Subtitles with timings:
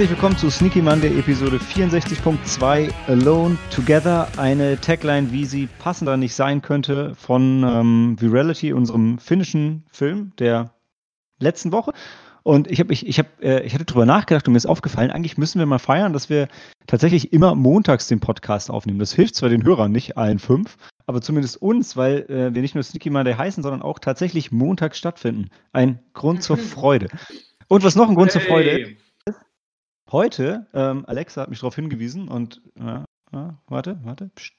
[0.00, 4.28] Herzlich willkommen zu Sneaky Monday Episode 64.2 Alone Together.
[4.38, 10.72] Eine Tagline, wie sie passender nicht sein könnte, von ähm, Virality, unserem finnischen Film der
[11.38, 11.92] letzten Woche.
[12.42, 15.10] Und ich, hab, ich, ich, hab, äh, ich hatte drüber nachgedacht und mir ist aufgefallen,
[15.10, 16.48] eigentlich müssen wir mal feiern, dass wir
[16.86, 19.00] tatsächlich immer montags den Podcast aufnehmen.
[19.00, 22.74] Das hilft zwar den Hörern nicht, allen fünf, aber zumindest uns, weil äh, wir nicht
[22.74, 25.50] nur Sneaky Monday heißen, sondern auch tatsächlich montags stattfinden.
[25.74, 27.08] Ein Grund zur Freude.
[27.68, 28.40] Und was noch ein Grund hey.
[28.40, 29.09] zur Freude ist,
[30.12, 33.02] heute, ähm, Alexa hat mich darauf hingewiesen und äh,
[33.36, 34.30] äh, warte, warte.
[34.34, 34.54] Pst.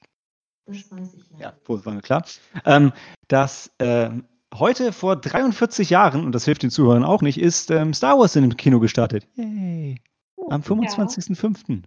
[0.66, 1.52] Das weiß ich ja.
[1.68, 2.24] Ja, war mir klar.
[2.64, 2.92] Ähm,
[3.28, 4.10] dass äh,
[4.54, 8.36] heute vor 43 Jahren, und das hilft den Zuhörern auch nicht, ist ähm, Star Wars
[8.36, 9.26] in dem Kino gestartet.
[9.34, 10.00] Yay.
[10.48, 11.68] Am 25.05.
[11.68, 11.82] Ja.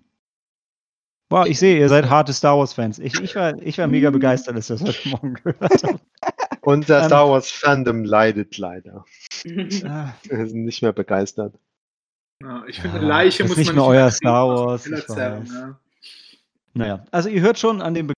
[1.29, 3.00] Wow, ich sehe, ihr seid harte Star Wars-Fans.
[3.00, 6.00] Ich, ich, war, ich war mega begeistert, als ich das heute Morgen gehört habe.
[6.61, 9.05] Unser ähm, Star Wars-Fandom leidet leider.
[9.85, 10.13] Ah.
[10.23, 11.53] Wir sind nicht mehr begeistert.
[12.41, 14.88] Ja, ich finde, eine Leiche muss nicht man nicht mehr euer Star Wars.
[14.88, 15.80] Erzählen, ja.
[16.73, 18.11] Naja, also ihr hört schon an dem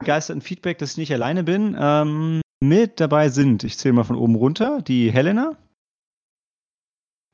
[0.00, 1.76] begeisterten Feedback, dass ich nicht alleine bin.
[1.78, 5.56] Ähm, mit dabei sind, ich zähle mal von oben runter, die Helena.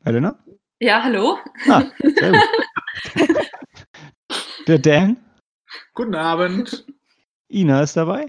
[0.05, 0.39] Helena?
[0.79, 1.39] Ja, hallo.
[1.69, 3.37] Ah, sehr gut.
[4.67, 5.17] Der Dan.
[5.95, 6.87] Guten Abend.
[7.49, 8.27] Ina ist dabei.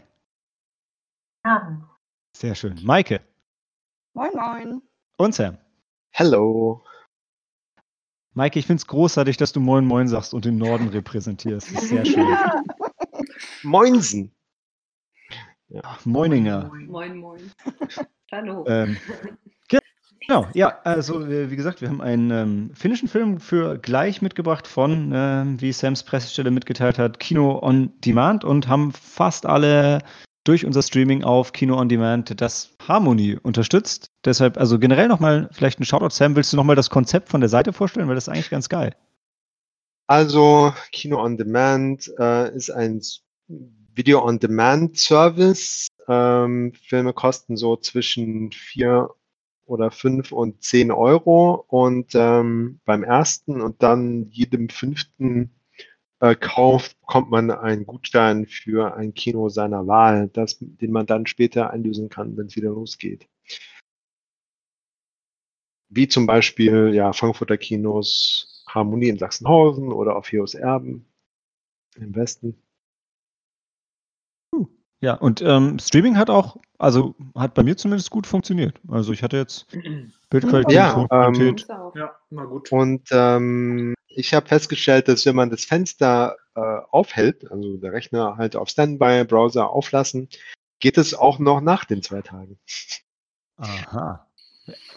[1.44, 1.84] Abend.
[2.36, 2.80] Sehr schön.
[2.84, 3.22] Maike.
[4.14, 4.82] Moin, moin.
[5.18, 5.58] Und Sam.
[6.14, 6.84] Hallo.
[8.38, 11.74] Maike, ich finde es großartig, dass du Moin Moin sagst und den Norden repräsentierst.
[11.74, 12.30] Das ist sehr schön.
[12.30, 12.62] Ja.
[13.64, 14.32] Moinsen.
[15.70, 15.98] Ja.
[16.06, 16.72] Moininger.
[16.86, 17.42] Moin, moin.
[18.32, 18.64] Hallo.
[18.67, 18.95] Ähm,
[20.20, 25.11] genau, ja, also wie gesagt, wir haben einen ähm, finnischen Film für gleich mitgebracht von,
[25.11, 30.04] äh, wie Sams Pressestelle mitgeteilt hat, Kino on Demand und haben fast alle
[30.48, 34.12] durch unser Streaming auf Kino on Demand das Harmony unterstützt.
[34.24, 36.12] Deshalb, also generell nochmal vielleicht ein Shoutout.
[36.12, 38.08] Sam, willst du nochmal das Konzept von der Seite vorstellen?
[38.08, 38.96] Weil das ist eigentlich ganz geil.
[40.08, 43.02] Also, Kino on Demand äh, ist ein
[43.94, 45.88] Video on Demand Service.
[46.08, 49.10] Ähm, Filme kosten so zwischen vier
[49.66, 55.57] oder fünf und zehn Euro und ähm, beim ersten und dann jedem fünften
[56.20, 61.26] äh, kauft, bekommt man einen Gutschein für ein Kino seiner Wahl, das, den man dann
[61.26, 63.28] später einlösen kann, wenn es wieder losgeht.
[65.89, 71.05] Wie zum Beispiel ja, Frankfurter Kinos Harmonie in Sachsenhausen oder auf Heos Erben
[71.95, 72.61] im Westen.
[74.99, 78.80] Ja, und ähm, Streaming hat auch, also hat bei mir zumindest gut funktioniert.
[78.88, 79.67] Also ich hatte jetzt
[80.30, 81.67] Bildqualität, ja, Tonqualität.
[81.70, 82.72] Ähm, ja, na gut.
[82.72, 88.36] Und ähm, ich habe festgestellt, dass wenn man das Fenster äh, aufhält, also der Rechner
[88.38, 90.28] halt auf Standby, Browser auflassen,
[90.80, 92.58] geht es auch noch nach den zwei Tagen.
[93.58, 94.28] Aha.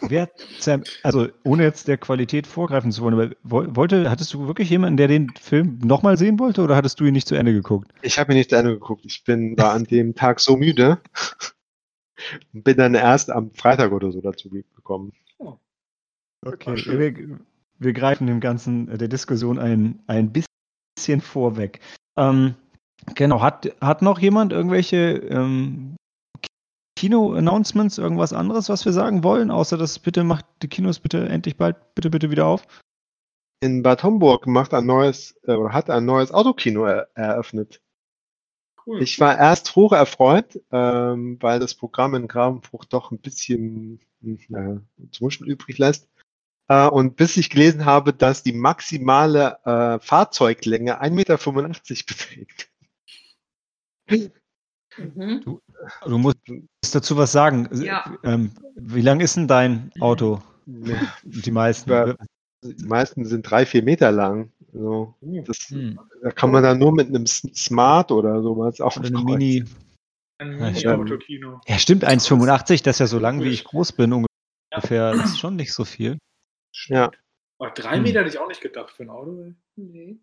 [0.01, 0.29] Wer,
[1.03, 5.07] also ohne jetzt der Qualität vorgreifen zu wollen, aber wollte, hattest du wirklich jemanden, der
[5.07, 7.91] den Film nochmal sehen wollte oder hattest du ihn nicht zu Ende geguckt?
[8.01, 9.05] Ich habe ihn nicht zu Ende geguckt.
[9.05, 10.99] Ich bin war an dem Tag so müde
[12.53, 15.13] und bin dann erst am Freitag oder so dazu gekommen.
[15.37, 15.57] Oh.
[16.43, 17.35] Okay,
[17.81, 21.79] wir, greifen dem Ganzen, äh, der Diskussion ein, ein bisschen vorweg.
[22.17, 22.55] Ähm,
[23.15, 24.97] genau, hat, hat noch jemand irgendwelche
[25.29, 25.95] ähm,
[27.01, 31.57] Kino-Announcements, irgendwas anderes, was wir sagen wollen, außer dass bitte macht die Kinos bitte endlich
[31.57, 32.67] bald bitte bitte wieder auf?
[33.63, 37.81] In Bad Homburg macht ein neues äh, oder hat ein neues Autokino er eröffnet.
[38.85, 39.01] Cool.
[39.01, 44.37] Ich war erst hoch erfreut, ähm, weil das Programm in Gravenbruch doch ein bisschen äh,
[45.11, 46.07] zum Wünschen übrig lässt.
[46.71, 51.37] Äh, und bis ich gelesen habe, dass die maximale äh, Fahrzeuglänge 1,85 Meter
[52.07, 52.71] beträgt.
[54.97, 55.41] Mhm.
[55.43, 55.61] Du,
[56.05, 56.37] du, musst
[56.93, 57.67] dazu was sagen.
[57.73, 58.17] Ja.
[58.23, 60.41] Ähm, wie lang ist denn dein Auto?
[60.65, 62.15] Die meisten.
[62.63, 64.51] Die meisten sind drei, vier Meter lang.
[64.71, 65.15] Also,
[65.45, 65.99] das, hm.
[66.21, 69.65] Da kann man dann nur mit einem Smart oder sowas auf oder eine Mini.
[70.37, 71.59] Ein Mini-Autokino.
[71.67, 74.13] Ja, stimmt, 1,85, das ist ja so lang, wie ich groß bin
[74.71, 75.13] ungefähr.
[75.15, 76.19] Das ist schon nicht so viel.
[76.87, 77.11] Ja.
[77.59, 78.25] Aber drei Meter hm.
[78.25, 79.53] hätte ich auch nicht gedacht für ein Auto.
[79.75, 80.19] Nee.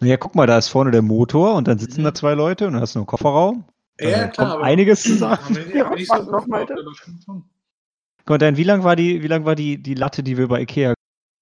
[0.00, 2.04] Ja, guck mal, da ist vorne der Motor und dann sitzen mhm.
[2.04, 3.64] da zwei Leute und dann hast du einen Kofferraum.
[4.00, 4.52] Ja, klar.
[4.52, 5.38] Kommt einiges zusammen.
[5.72, 5.94] Ja,
[8.26, 10.62] Gott, dann wie lang war die, wie lang war die, die Latte, die wir bei
[10.62, 10.94] Ikea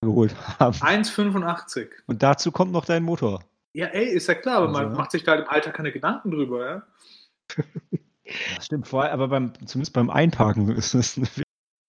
[0.02, 0.76] geholt haben?
[0.76, 1.88] 1,85.
[2.06, 3.44] Und dazu kommt noch dein Motor.
[3.72, 6.30] Ja, ey, ist ja klar, aber also, man macht sich da im Alter keine Gedanken
[6.30, 6.82] drüber, ja.
[8.60, 11.26] Stimmt, vorher, aber beim, zumindest beim Einparken ist das eine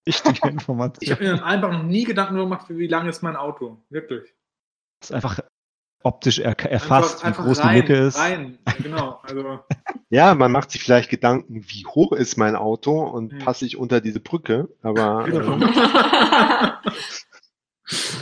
[0.05, 1.01] wichtige Information.
[1.01, 3.83] Ich habe mir Einparken noch nie Gedanken darüber gemacht, wie lang ist mein Auto.
[3.89, 4.33] Wirklich.
[4.99, 5.39] Das ist einfach
[6.03, 8.19] optisch er erfasst, einfach, wie groß rein, die Lücke ist.
[8.19, 8.59] Rein.
[8.81, 9.59] Genau, also.
[10.09, 13.39] ja, man macht sich vielleicht Gedanken, wie hoch ist mein Auto und hm.
[13.39, 15.25] passe ich unter diese Brücke, aber.
[15.33, 15.57] Genau.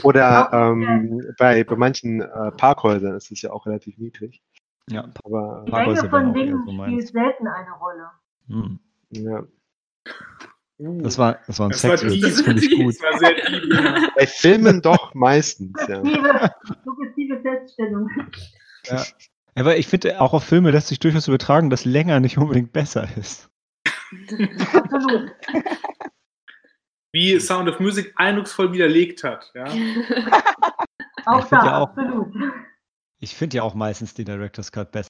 [0.04, 4.42] Oder Auch, ähm, bei, bei manchen äh, Parkhäusern ist es ja auch relativ niedrig.
[4.90, 5.10] Ja.
[5.24, 8.10] Aber Die Parkhäuser Länge von Dingen so spielt selten eine Rolle.
[8.48, 8.80] Hm.
[9.12, 9.44] ja.
[11.04, 12.96] Das war, das war ein das war Sexwitz, tief, das finde ich gut.
[12.96, 16.02] Das war sehr bei Filmen doch meistens, ja.
[16.84, 18.10] Suggestive, Feststellung.
[18.86, 19.04] Ja.
[19.56, 23.08] Aber ich finde, auch auf Filme lässt sich durchaus übertragen, dass länger nicht unbedingt besser
[23.18, 23.50] ist.
[24.74, 25.32] Absolut.
[27.12, 29.52] Wie Sound of Music eindrucksvoll widerlegt hat.
[29.54, 29.66] Ja?
[31.26, 32.34] Auch Ich da, find ja auch- absolut.
[33.20, 35.10] Ich finde ja auch meistens den Director's Cut besser,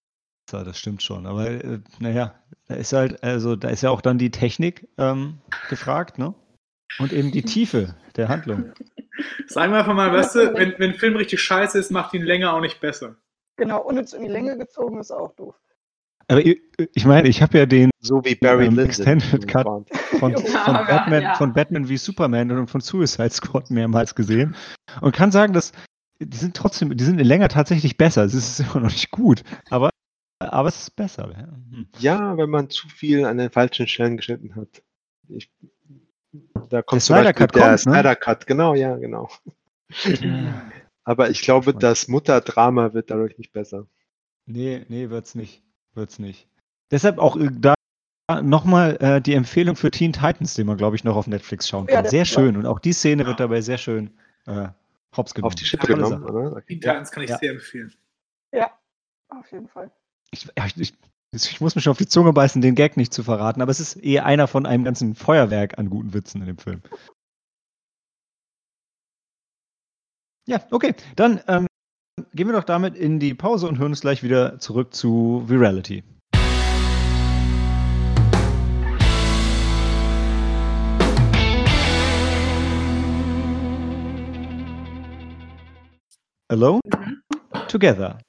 [0.52, 1.26] das stimmt schon.
[1.26, 2.36] Aber äh, naja,
[2.68, 5.40] da ist halt, also da ist ja auch dann die Technik ähm,
[5.70, 6.34] gefragt, ne?
[7.00, 8.74] Und eben die Tiefe der Handlung.
[9.48, 12.24] Sagen wir einfach mal, weißt du, wenn, wenn ein Film richtig scheiße ist, macht ihn
[12.24, 13.16] länger auch nicht besser.
[13.56, 15.56] Genau, unnütz in die Länge gezogen ist auch doof.
[16.28, 16.62] Aber ich,
[16.94, 18.86] ich meine, ich habe ja den So wie Barry Ähm, Lyndon.
[18.86, 19.66] Extended Cut.
[20.20, 21.36] Von, Ja, von, aber, Batman, ja.
[21.36, 24.56] von Batman wie Superman und von Suicide Squad mehrmals gesehen
[25.02, 25.72] und kann sagen, dass
[26.20, 28.24] die sind trotzdem, die sind in länger tatsächlich besser.
[28.24, 29.90] Es ist immer noch nicht gut, aber,
[30.50, 31.30] aber es ist besser.
[31.32, 31.48] Ja.
[31.78, 31.88] Hm.
[32.00, 34.82] Ja, wenn man zu viel an den falschen Stellen geschnitten hat.
[35.28, 35.52] Ich,
[36.70, 37.78] da kommt Der zum Snyder Beispiel Cut der kommt, ne?
[37.78, 39.30] Snyder Cut, genau, ja, genau.
[41.04, 43.88] Aber ich glaube, das Mutterdrama wird dadurch nicht besser.
[44.46, 45.64] Nee, nee, wird's nicht.
[45.94, 46.48] Wird's nicht.
[46.92, 47.74] Deshalb auch äh, da
[48.42, 51.88] nochmal äh, die Empfehlung für Teen Titans, den man, glaube ich, noch auf Netflix schauen
[51.88, 52.04] Ja, kann.
[52.04, 52.56] der- sehr schön.
[52.56, 54.12] Und auch die Szene wird dabei sehr schön
[54.46, 54.70] äh,
[55.16, 55.48] hops genommen.
[55.48, 56.52] Auf die Schippe genommen, oder?
[56.54, 56.64] Okay.
[56.70, 57.38] Die Titans kann ich Ja.
[57.38, 57.94] sehr empfehlen.
[58.54, 58.72] Ja,
[59.30, 59.92] auf jeden Fall.
[60.34, 60.48] Ich,
[60.78, 60.94] ich,
[61.34, 63.82] ich, muss mir schon auf die Zunge beißen, den Gag nicht zu verraten, aber es
[63.82, 66.82] ist eher einer von einem ganzen Feuerwerk an guten Witzen in dem Film.
[70.48, 70.96] Ja, okay.
[71.18, 71.68] Dann ähm,
[72.34, 76.04] gehen wir doch damit in die Pause und hören uns gleich wieder zurück zu Virality.
[86.48, 86.82] Alone?
[87.68, 88.20] Together.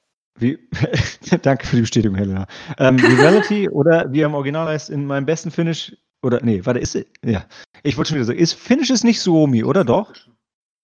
[0.42, 0.58] Wie,
[1.42, 2.46] danke für die Bestätigung, Helena.
[2.78, 6.80] Ähm, Virality oder wie er im Original heißt, in meinem besten Finish, oder nee, warte,
[6.80, 6.94] ist,
[7.24, 7.46] ja,
[7.82, 10.12] ich wollte schon wieder sagen, ist Finish ist nicht Suomi, oder doch?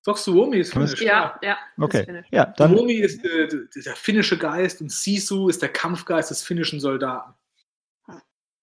[0.05, 1.03] Doch, Suomi ist finnisch.
[1.03, 1.59] Ja, ja.
[1.77, 2.27] Okay, ich.
[2.31, 3.49] ja, dann, Suomi ist äh,
[3.85, 7.35] der finnische Geist und Sisu ist der Kampfgeist des finnischen Soldaten.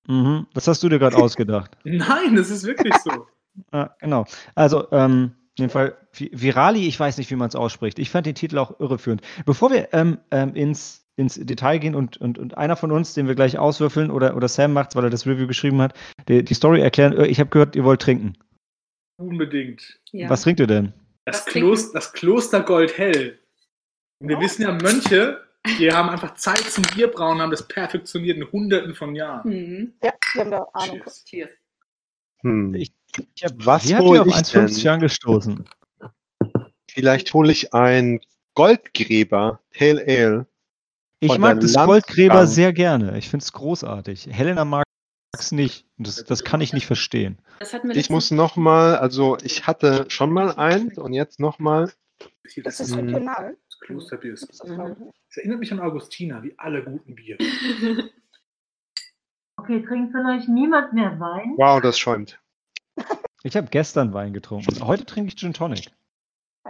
[0.08, 1.78] mhm, das hast du dir gerade ausgedacht.
[1.84, 3.28] Nein, das ist wirklich so.
[3.72, 4.26] Ah, genau.
[4.56, 7.98] Also, ähm, in dem Fall, Vi- Virali, ich weiß nicht, wie man es ausspricht.
[8.00, 9.22] Ich fand den Titel auch irreführend.
[9.46, 13.28] Bevor wir ähm, ähm, ins, ins Detail gehen und, und, und einer von uns, den
[13.28, 15.94] wir gleich auswürfeln, oder, oder Sam macht's, weil er das Review geschrieben hat,
[16.28, 18.34] die, die Story erklären, äh, ich habe gehört, ihr wollt trinken.
[19.18, 20.00] Unbedingt.
[20.12, 20.30] Ja.
[20.30, 20.94] Was trinkt ihr denn?
[21.26, 21.46] Das?
[21.46, 23.40] Kloster, das Kloster Goldhell.
[24.20, 24.42] Und wir Oh.
[24.42, 25.42] wissen ja, Mönche,
[25.80, 29.50] die haben einfach Zeit zum Bierbrauen, haben das perfektioniert in hunderten von Jahren.
[29.50, 29.94] Mhm.
[30.04, 31.00] Ja, wir haben da Ahnung.
[31.02, 31.26] Cheers.
[31.26, 31.50] Cheers.
[32.42, 32.74] Hm.
[32.76, 32.94] Ich-
[33.36, 34.92] Ich hab, Was wie habt hol ihr auf ich 1,50 denn?
[34.94, 35.66] angestoßen?
[36.90, 38.20] Vielleicht hole ich ein
[38.56, 40.48] Goldgräber Pale Ale.
[41.20, 42.56] Ich mag das Goldgräber Landsbank.
[42.56, 43.18] sehr gerne.
[43.18, 44.28] Ich finde es großartig.
[44.32, 44.84] Helena mag
[45.34, 45.86] es nicht.
[45.98, 47.38] Das, das kann ich nicht verstehen.
[47.94, 51.92] Ich muss noch mal, also ich hatte schon mal ein und jetzt noch mal.
[52.48, 53.58] Hier, Das ist regional.
[53.70, 54.32] das Klosterbier.
[54.32, 57.40] Das Ist, das, das erinnert mich an Augustina, wie alle guten Biere.
[59.58, 61.54] Okay, trinkt von euch niemand mehr Wein?
[61.58, 62.40] Wow, das schäumt.
[63.46, 64.84] Ich habe gestern Wein getrunken.
[64.84, 65.92] Heute trinke ich Gin Tonic.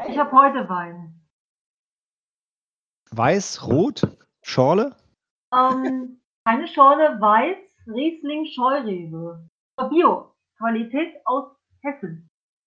[0.10, 1.26] Ich habe heute Wein.
[3.12, 4.02] Weiß, rot,
[4.44, 4.94] Schorle.
[5.54, 9.50] Ähm, keine Schorle, weiß, Riesling, Scheurebe.
[9.90, 10.36] Bio.
[10.58, 12.30] Qualität aus Hessen.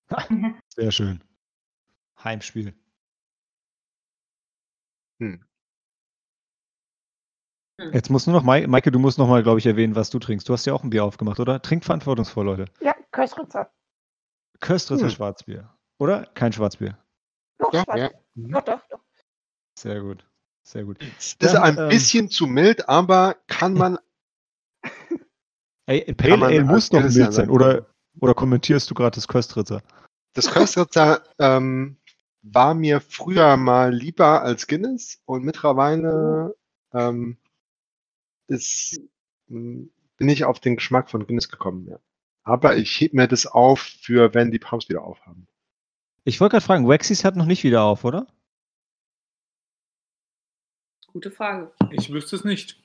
[0.69, 1.23] Sehr schön.
[2.23, 2.75] Heimspiel.
[5.19, 5.43] Hm.
[7.91, 10.19] Jetzt muss nur noch, Mai- Maike, du musst noch mal, glaube ich, erwähnen, was du
[10.19, 10.47] trinkst.
[10.47, 11.59] Du hast ja auch ein Bier aufgemacht, oder?
[11.59, 12.65] Trinkt verantwortungsvoll, Leute.
[12.81, 13.71] Ja, Köstritzer.
[14.59, 15.11] Köstritzer Hm.
[15.11, 15.73] Schwarzbier.
[15.99, 16.25] Oder?
[16.33, 16.97] Kein Schwarzbier.
[17.57, 17.99] Doch, Ja, schwarz.
[17.99, 18.09] ja.
[18.35, 18.99] Doch, doch, doch.
[19.77, 20.25] Sehr gut.
[20.63, 20.99] Sehr gut.
[21.39, 23.99] Das ist ein ähm, bisschen zu mild, aber kann man.
[25.87, 27.49] Ey, Pale man Ale muss doch Guinness mild sein.
[27.49, 27.85] Oder,
[28.19, 29.83] oder kommentierst du gerade das Köstritzer?
[30.33, 31.97] Das Köstritzer ähm,
[32.41, 36.55] war mir früher mal lieber als Guinness und mittlerweile
[36.93, 37.37] ähm,
[38.47, 38.99] ist,
[39.49, 41.87] m, bin ich auf den Geschmack von Guinness gekommen.
[41.87, 41.99] Ja.
[42.45, 45.47] Aber ich heb mir das auf für, wenn die Pubs wieder aufhaben.
[46.23, 48.27] Ich wollte gerade fragen, Waxys hat noch nicht wieder auf, oder?
[51.07, 51.71] Gute Frage.
[51.91, 52.81] Ich wüsste es nicht.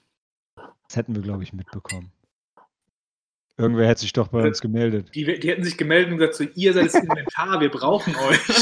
[0.57, 2.13] Das hätten wir, glaube ich, mitbekommen.
[3.57, 5.15] Irgendwer hätte sich doch bei uns gemeldet.
[5.15, 8.41] Die, die hätten sich gemeldet und gesagt, so, ihr seid das Inventar, wir brauchen euch.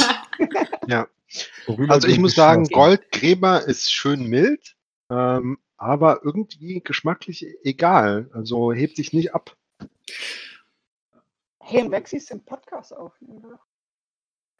[1.67, 2.65] Worüber Also ich muss sagen.
[2.65, 4.77] Goldgräber ist schön mild,
[5.11, 8.31] ähm, aber irgendwie geschmacklich egal.
[8.33, 9.57] Also hebt sich nicht ab.
[11.69, 13.59] Hey, und Wexis den Podcast aufnehmen.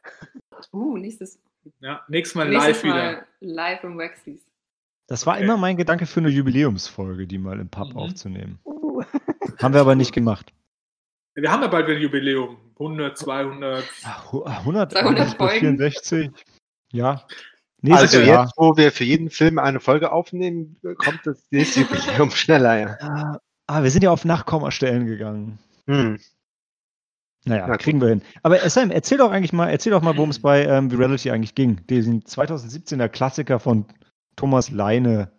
[0.73, 1.39] Uh, nächstes,
[1.79, 2.95] Ja, nächstes Mal nächstes live wieder.
[2.95, 4.41] Mal live im Waxies.
[5.07, 5.43] Das war Okay.
[5.43, 7.97] immer mein Gedanke für eine Jubiläumsfolge, die mal im Pub Mhm.
[7.97, 8.59] aufzunehmen.
[8.65, 9.01] Uh,
[9.61, 10.51] Haben wir aber nicht gemacht.
[11.35, 12.57] Wir haben ja bald wieder ein Jubiläum.
[12.77, 13.83] 100, 200.
[14.03, 15.59] Ah, hu- 100, 200 Folgen.
[15.77, 16.31] 64.
[16.91, 17.25] Ja.
[17.81, 18.43] Nächstes Also Jahr.
[18.45, 22.97] jetzt, wo wir für jeden Film eine Folge aufnehmen, kommt das nächste Jubiläum schneller, ja.
[22.99, 25.57] Ah, ah, wir sind ja auf Nachkommastellen gegangen.
[25.87, 26.19] Hm.
[27.45, 27.81] Naja, Na gut.
[27.81, 28.21] kriegen wir hin.
[28.43, 31.55] Aber Sam, erzähl doch eigentlich mal, erzähl doch mal, worum es bei ähm, Virality eigentlich
[31.55, 31.85] ging.
[31.87, 33.85] Diesen 2017er Klassiker von
[34.35, 35.31] Thomas Leine.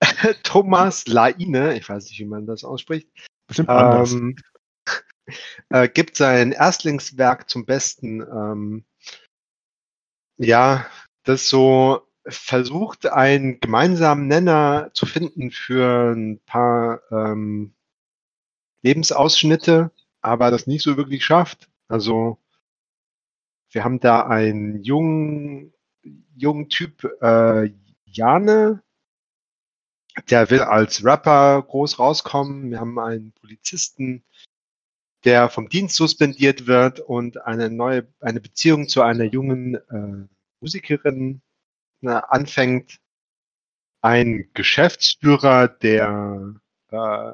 [0.42, 3.08] Thomas Laine, ich weiß nicht, wie man das ausspricht,
[3.48, 4.12] Bestimmt anders.
[4.12, 4.36] ähm,
[5.70, 8.20] äh, gibt sein Erstlingswerk zum Besten.
[8.20, 8.84] Ähm,
[10.38, 10.86] ja,
[11.24, 17.74] das so versucht, einen gemeinsamen Nenner zu finden für ein paar ähm,
[18.82, 19.90] Lebensausschnitte,
[20.20, 21.68] aber das nicht so wirklich schafft.
[21.88, 22.38] Also
[23.70, 25.72] wir haben da einen jungen,
[26.36, 27.70] jungen Typ, äh,
[28.04, 28.82] Jane,
[30.28, 32.70] der will als Rapper groß rauskommen.
[32.70, 34.24] Wir haben einen Polizisten,
[35.24, 40.28] der vom Dienst suspendiert wird und eine neue, eine Beziehung zu einer jungen äh,
[40.60, 41.42] Musikerin
[42.02, 42.98] äh, anfängt.
[44.02, 46.54] Ein Geschäftsführer, der
[46.90, 47.32] äh,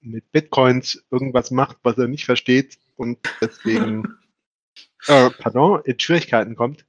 [0.00, 4.18] mit Bitcoins irgendwas macht, was er nicht versteht und deswegen,
[5.06, 6.84] äh, pardon, in Schwierigkeiten kommt,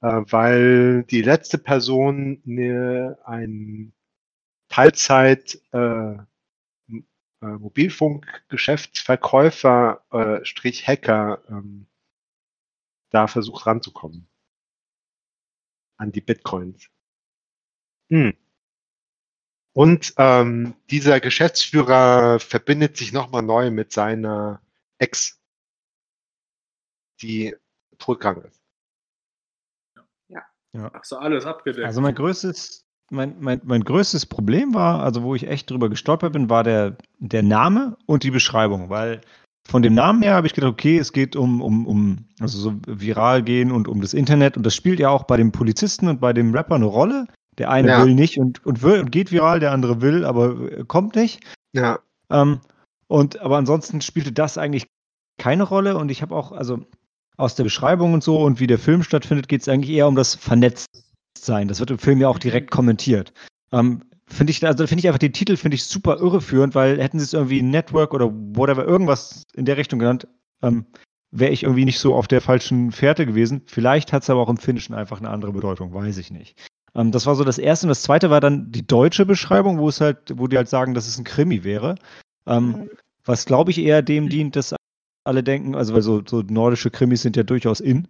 [0.00, 3.92] äh, weil die letzte Person ne, ein
[4.68, 6.16] Teilzeit äh,
[7.40, 11.86] äh, Mobilfunkgeschäftsverkäufer äh, Strich Hacker ähm,
[13.10, 14.28] da versucht ranzukommen
[15.96, 16.88] an die Bitcoins.
[18.10, 18.34] Hm.
[19.76, 24.62] Und ähm, dieser Geschäftsführer verbindet sich nochmal neu mit seiner
[24.96, 25.38] Ex,
[27.20, 27.54] die
[27.98, 28.62] todkrank ist.
[30.94, 31.86] Hast du alles abgedeckt.
[31.86, 36.32] Also mein größtes, mein, mein, mein größtes Problem war, also wo ich echt drüber gestolpert
[36.32, 39.20] bin, war der, der Name und die Beschreibung, weil
[39.68, 42.74] von dem Namen her habe ich gedacht, okay, es geht um, um, um also so
[42.86, 46.18] viral gehen und um das Internet und das spielt ja auch bei dem Polizisten und
[46.18, 47.26] bei dem Rapper eine Rolle.
[47.58, 48.04] Der eine Ja.
[48.04, 51.44] will nicht und, und will und geht viral, der andere will, aber äh, kommt nicht.
[51.72, 51.98] Ja,
[52.30, 52.60] Ähm,
[53.08, 54.86] und aber ansonsten spielte das eigentlich
[55.38, 56.84] keine Rolle und ich habe auch, also
[57.36, 60.16] aus der Beschreibung und so und wie der Film stattfindet, geht es eigentlich eher um
[60.16, 61.68] das Vernetztsein.
[61.68, 63.32] Das wird im Film ja auch direkt kommentiert.
[63.72, 67.18] Ähm, finde ich, also finde ich einfach den Titel finde ich super irreführend, weil hätten
[67.18, 70.26] sie es irgendwie Network oder whatever, irgendwas in der Richtung genannt,
[70.62, 70.86] ähm,
[71.30, 73.62] wäre ich irgendwie nicht so auf der falschen Fährte gewesen.
[73.66, 76.56] Vielleicht hat es aber auch im Finnischen einfach eine andere Bedeutung, weiß ich nicht.
[76.96, 79.88] Ähm, das war so das erste und das zweite war dann die deutsche Beschreibung, wo
[79.88, 81.96] es halt, wo die halt sagen, dass es ein Krimi wäre.
[82.46, 82.90] Ähm, Mhm.
[83.24, 84.74] was glaube ich eher dem dient, dass
[85.24, 88.08] alle denken, also weil so, so nordische Krimis sind ja durchaus in.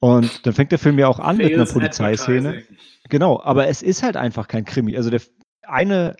[0.00, 2.62] Und dann fängt der Film ja auch an mit einer Fails Polizeiszene.
[3.08, 4.96] Genau, aber es ist halt einfach kein Krimi.
[4.96, 5.22] Also der
[5.62, 6.16] eine,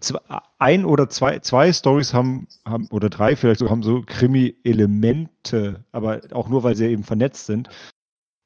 [0.00, 0.18] zwei,
[0.58, 6.20] ein oder zwei, zwei Stories haben, haben, oder drei vielleicht so, haben so Krimi-Elemente, aber
[6.32, 7.70] auch nur, weil sie eben vernetzt sind.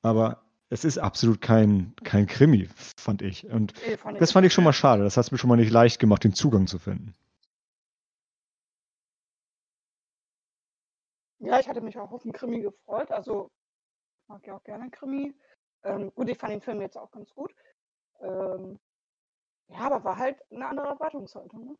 [0.02, 3.46] Aber es ist absolut kein, kein Krimi, fand ich.
[3.46, 5.02] Und Nee, fand ich das fand ich schon mal schade.
[5.02, 7.14] Das hat es mir schon mal nicht leicht gemacht, den Zugang zu finden.
[11.40, 13.10] Ja, ich hatte mich auch auf den Krimi gefreut.
[13.10, 13.50] Also,
[14.22, 15.34] ich mag ja auch gerne Krimi.
[15.84, 17.54] Ähm, gut, ich fand den Film jetzt auch ganz gut.
[18.20, 18.78] Ähm,
[19.68, 21.64] ja, aber war halt eine andere Erwartungshaltung.
[21.64, 21.76] Ne?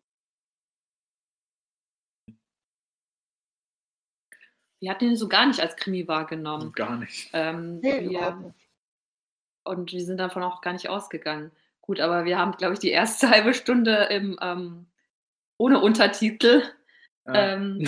[4.81, 6.73] Wir hatten ihn so gar nicht als Krimi wahrgenommen.
[6.73, 7.31] Gar nicht.
[7.33, 8.68] Ähm, Nee, überhaupt wir, nicht.
[9.69, 11.51] Und wir sind davon auch gar nicht ausgegangen.
[11.81, 14.87] Gut, aber wir haben, glaube ich, die erste halbe Stunde im, ähm,
[15.59, 16.63] ohne Untertitel
[17.27, 17.35] Ja.
[17.55, 17.79] ähm.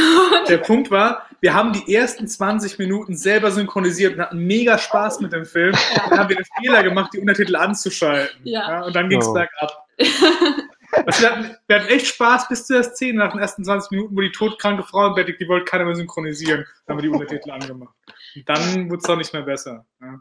[0.48, 5.20] Der Punkt war, wir haben die ersten 20 Minuten selber synchronisiert und hatten mega Spaß
[5.20, 5.74] mit dem Film.
[6.08, 8.40] Dann haben wir den Fehler gemacht, die Untertitel anzuschalten.
[8.44, 8.82] Ja.
[8.84, 9.34] und dann ging es Oh.
[9.34, 9.84] bergab.
[11.06, 13.90] Also wir, hatten, wir hatten echt Spaß bis zu der Szene nach den ersten 20
[13.90, 16.64] Minuten, wo die todkranke Frau im Bett liegt, die wollte keiner mehr synchronisieren.
[16.86, 17.94] Dann haben wir die Untertitel angemacht.
[18.34, 19.84] Und dann wurde es auch nicht mehr besser.
[20.00, 20.18] Ja.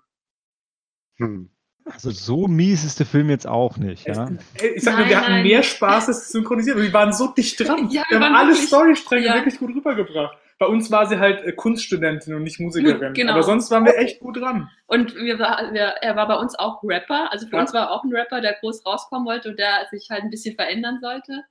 [1.17, 1.49] Hm.
[1.89, 4.05] Also so mies ist der Film jetzt auch nicht.
[4.07, 4.29] Ja?
[4.59, 5.43] Ey, Ich sag nur, Nein, wir hatten nein.
[5.43, 6.79] mehr Spaß, es zu synchronisieren.
[6.79, 7.89] Und wir waren so dicht dran.
[7.89, 9.35] Ja, wir wir haben alle wirklich- Storystränge ja.
[9.35, 10.37] wirklich gut rübergebracht.
[10.59, 13.13] Bei uns war sie halt äh, Kunststudentin und nicht Musikerin.
[13.13, 13.31] Genau.
[13.33, 14.69] Aber sonst waren wir echt gut dran.
[14.87, 17.31] Und wir war, wir, er war bei uns auch Rapper.
[17.31, 17.61] Also für Ja.
[17.61, 20.29] uns war er auch ein Rapper, der groß rauskommen wollte und der sich halt ein
[20.29, 21.43] bisschen verändern sollte.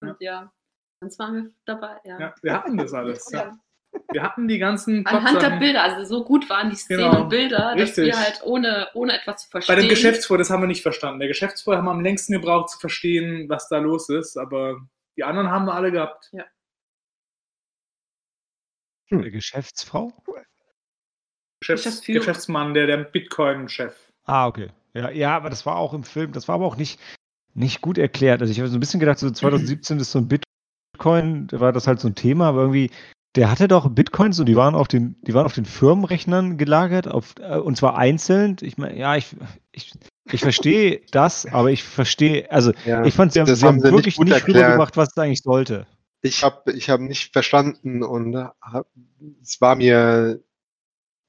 [0.00, 0.50] Und ja,
[1.02, 1.96] sonst waren wir dabei.
[2.04, 2.18] Ja.
[2.18, 3.28] Ja, wir hatten das alles.
[3.30, 3.52] Ja.
[3.92, 4.00] Ja.
[4.12, 5.50] Wir hatten die ganzen Anhand der.
[5.58, 7.22] Bilder, also so gut waren die Szenen Genau.
[7.22, 8.06] und Bilder, dass Richtig.
[8.06, 9.80] wir halt ohne, ohne etwas zu Bei verstehen.
[9.80, 11.18] dem Geschäftsführer, das haben wir nicht verstanden.
[11.20, 14.80] Der Geschäftsführer haben wir am längsten gebraucht zu verstehen, was da los ist, aber
[15.16, 16.30] die anderen haben wir alle gehabt.
[19.10, 20.12] Der Geschäftsfrau?
[21.60, 22.00] Geschäfts.
[22.04, 23.94] Geschäftsmann, der, der Bitcoin-Chef.
[24.24, 24.70] Ah, okay.
[24.94, 26.98] Ja, ja, aber das war auch im Film, das war aber auch nicht,
[27.54, 28.40] nicht gut erklärt.
[28.40, 31.72] Also ich habe so ein bisschen gedacht, so 2017 ist so ein Bitcoin, da war
[31.72, 32.90] das halt so ein Thema, aber irgendwie,
[33.34, 37.08] der hatte doch Bitcoins und die waren auf den, die waren auf den Firmenrechnern gelagert,
[37.08, 38.56] auf, äh, und zwar einzeln.
[38.60, 39.34] Ich meine, ja, ich,
[39.72, 39.92] ich,
[40.30, 43.92] ich verstehe das, aber ich verstehe, also Ja, ich fand, sie haben, sie haben nicht
[43.92, 44.58] wirklich nicht, erklärt.
[44.58, 45.86] rübergebracht, was es eigentlich sollte.
[46.20, 48.86] ich habe ich hab nicht verstanden und hab,
[49.42, 50.40] es war mir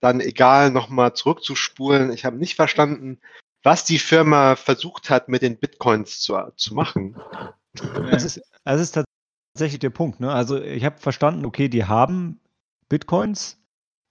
[0.01, 2.11] dann egal, nochmal zurückzuspulen.
[2.11, 3.19] Ich habe nicht verstanden,
[3.63, 7.15] was die Firma versucht hat, mit den Bitcoins zu, zu machen.
[8.11, 8.97] Das ist, das ist
[9.53, 10.19] tatsächlich der Punkt.
[10.19, 10.31] Ne?
[10.31, 12.39] Also ich habe verstanden, okay, die haben
[12.89, 13.59] Bitcoins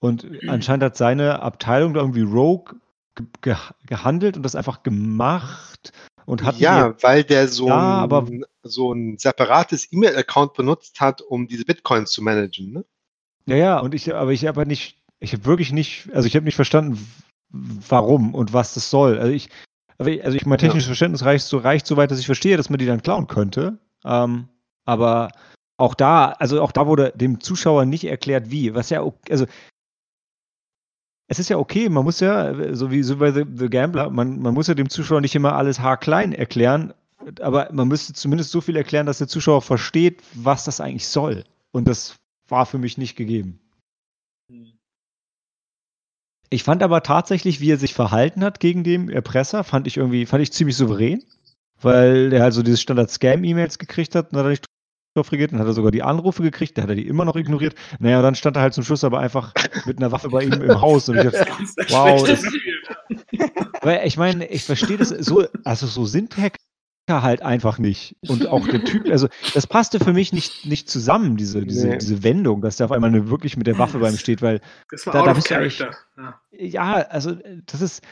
[0.01, 2.77] und anscheinend hat seine Abteilung da irgendwie Rogue
[3.15, 3.57] ge ge
[3.87, 5.93] gehandelt und das einfach gemacht
[6.27, 11.49] und hat ja, weil der so, Ja, ein, so ein separates E-Mail-Account benutzt hat, um
[11.49, 12.73] diese Bitcoins zu managen.
[12.73, 12.85] Ne?
[13.47, 16.45] ja, ja, und ich, aber ich habe nicht, ich habe wirklich nicht, also ich habe
[16.45, 17.05] nicht verstanden,
[17.51, 19.19] warum und was das soll.
[19.19, 19.51] Also ich,
[19.99, 20.67] also ich mein Ja.
[20.69, 23.27] technisches Verständnis reicht so, reicht so weit, dass ich verstehe, dass man die dann klauen
[23.27, 23.79] könnte.
[24.05, 24.49] Ähm,
[24.85, 25.31] aber
[25.77, 28.75] auch da, also auch da wurde dem Zuschauer nicht erklärt, wie.
[28.75, 29.47] Was ja, also
[31.29, 34.41] es ist ja okay, man muss ja, so wie so bei The, The Gambler, man,
[34.41, 36.93] man muss ja dem Zuschauer nicht immer alles haarklein erklären,
[37.41, 41.45] aber man müsste zumindest so viel erklären, dass der Zuschauer versteht, was das eigentlich soll.
[41.71, 42.17] Und das
[42.49, 43.59] war für mich nicht gegeben.
[46.51, 50.27] Ich fand aber tatsächlich, wie er sich verhalten hat gegen den Erpresser, fand ich irgendwie,
[50.27, 51.25] fand ich ziemlich souverän,
[51.81, 54.67] weil der halt so diese Standard-Scam-E-Mails gekriegt hat und hat er nicht
[55.17, 57.75] reagiert, dann hat er sogar die Anrufe gekriegt, dann hat er die immer noch ignoriert.
[57.99, 59.53] Naja, und dann stand er halt zum Schluss aber einfach
[59.87, 61.57] mit einer Waffe bei ihm im Haus und ich ein
[61.91, 62.45] Wow, das-
[63.83, 66.57] weil ich meine, ich verstehe das so, also so sind Hacker
[67.09, 68.17] halt einfach nicht.
[68.29, 71.99] Und auch der Typ, also das passte für mich nicht, nicht zusammen, diese, diese, Nee.
[71.99, 74.61] diese Wendung, dass der auf einmal eine, wirklich mit der Waffe bei ihm steht, weil
[74.91, 75.91] Das war Da- da character.
[76.17, 76.41] Ja.
[76.53, 78.03] Ja, also äh, das ist.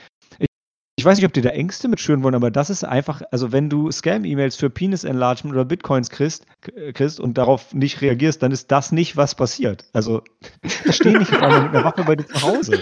[1.00, 3.68] Ich, weiß nicht, ob die da Ängste mitschüren wollen, aber das ist einfach, also wenn
[3.70, 8.52] du Scam-E-Mails für Penis Enlargement oder Bitcoins kriegst, k- kriegst und darauf nicht reagierst, dann
[8.52, 9.84] ist das nicht, was passiert.
[9.92, 10.22] Also
[10.84, 12.80] da stehen nicht auf einmal mit einer Waffe bei dir zu Hause.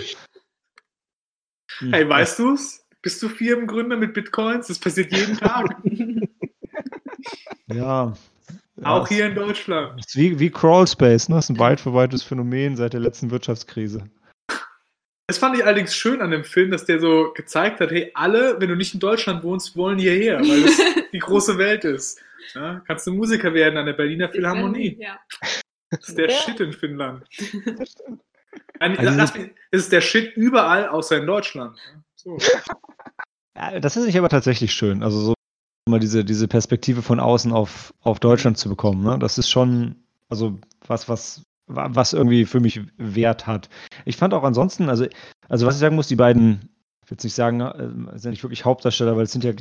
[1.78, 1.92] Hm.
[1.92, 2.84] Hey, weißt du's?
[3.02, 4.66] Bist du Firmengründer mit Bitcoins?
[4.66, 5.76] Das passiert jeden Tag.
[7.70, 8.14] Ja.
[8.82, 10.00] Auch Ja, hier in Deutschland.
[10.00, 11.34] es ist wie, wie Crawlspace, ne?
[11.36, 14.04] Das ist ein weit verbreitetes Phänomen seit der letzten Wirtschaftskrise.
[15.28, 18.58] Das fand ich allerdings schön an dem Film, dass der so gezeigt hat, hey, alle,
[18.60, 20.72] wenn du nicht in Deutschland wohnst, wollen hierher, weil das
[21.12, 22.20] die große Welt ist.
[22.54, 24.96] Ja, kannst du Musiker werden an der Berliner Philharmonie.
[24.98, 25.18] Ja.
[25.90, 26.34] Das ist der Ja.
[26.36, 27.24] Shit in Finnland.
[27.78, 28.22] Das stimmt.
[28.80, 29.20] Ein, Also
[29.70, 31.76] es ist der Shit überall, außer in Deutschland.
[31.76, 32.38] Ja, So.
[33.54, 35.02] Ja, das ist nicht aber tatsächlich schön.
[35.02, 35.34] Also so
[35.90, 39.02] mal diese, diese Perspektive von außen auf, auf Deutschland zu bekommen.
[39.04, 39.18] Ne?
[39.18, 39.96] Das ist schon,
[40.30, 43.68] also was, was, wa- was irgendwie für mich Wert hat.
[44.04, 45.06] Ich fand auch ansonsten, also,
[45.48, 46.70] also was ich sagen muss, die beiden,
[47.04, 49.52] ich will jetzt nicht sagen, äh, sind nicht wirklich Hauptdarsteller, weil es sind ja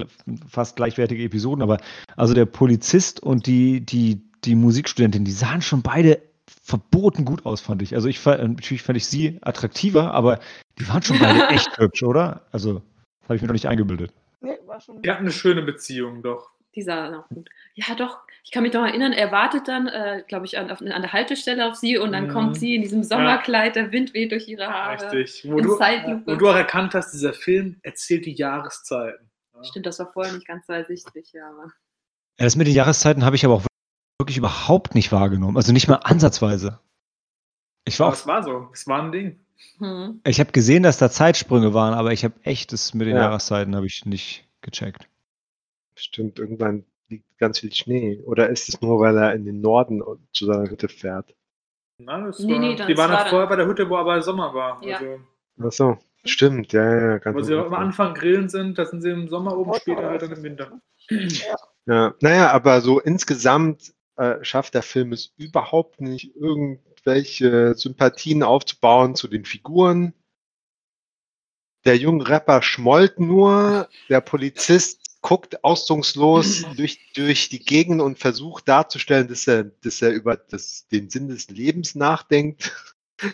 [0.47, 1.77] fast gleichwertige Episoden, aber
[2.15, 6.21] also der Polizist und die, die, die Musikstudentin, die sahen schon beide
[6.63, 7.95] verboten gut aus, fand ich.
[7.95, 10.39] Also ich fand, natürlich fand ich sie attraktiver, aber
[10.79, 12.45] die waren schon beide echt hübsch, oder?
[12.51, 14.13] Also, das habe ich mir doch nicht eingebildet.
[14.41, 15.01] Nee, war schon.
[15.01, 16.51] Die hatten eine schöne Beziehung, doch.
[16.75, 17.49] Die sah noch gut.
[17.73, 18.19] Ja, doch.
[18.47, 21.11] Ich kann mich noch erinnern, er wartet dann, äh, glaube ich, an, auf, an der
[21.11, 22.31] Haltestelle auf sie und dann Mhm.
[22.31, 25.11] kommt sie in diesem Sommerkleid, der Wind weht durch ihre Haare.
[25.11, 25.51] Richtig.
[25.51, 29.29] Wo du, wo du auch erkannt hast, dieser Film erzählt die Jahreszeiten.
[29.53, 29.63] Ja.
[29.65, 31.45] Stimmt, das war vorher nicht ganz so ersichtlich, ja.
[31.49, 31.63] Aber.
[32.39, 33.65] Ja, das mit den Jahreszeiten habe ich aber auch
[34.17, 35.57] wirklich überhaupt nicht wahrgenommen.
[35.57, 36.79] Also nicht mal ansatzweise.
[37.83, 38.69] Ich war Aber auch, es war so.
[38.71, 39.39] Es war ein Ding.
[39.79, 40.21] Hm.
[40.23, 43.23] ich habe gesehen, dass da Zeitsprünge waren, aber ich habe echt das mit den Ja.
[43.23, 45.09] Jahreszeiten habe ich nicht gecheckt.
[45.95, 48.21] Stimmt, irgendwann liegt ganz viel Schnee.
[48.25, 50.01] Oder ist es nur, weil er in den Norden
[50.33, 51.35] zu seiner Hütte fährt?
[51.99, 53.95] Na, das Nee, war, nee, das die waren war dann- vorher bei der Hütte, wo
[53.97, 54.83] aber Sommer war.
[54.83, 54.97] Ja.
[54.97, 55.19] Also,
[55.59, 58.13] Ach so, stimmt, ja, ja, ja, ganz wo sie am am Anfang.
[58.13, 60.79] Grillen sind, da sind sie im Sommer oben, später halt dann im Winter.
[61.89, 69.15] Ja, naja, aber so insgesamt äh, schafft der Film es überhaupt nicht, irgendwelche Sympathien aufzubauen
[69.15, 70.13] zu den Figuren.
[71.85, 78.65] Der junge Rapper schmollt nur, der Polizist guckt ausdruckslos durch, durch die Gegend und versucht
[78.69, 82.71] darzustellen, dass er, dass er über das, den Sinn des Lebens nachdenkt.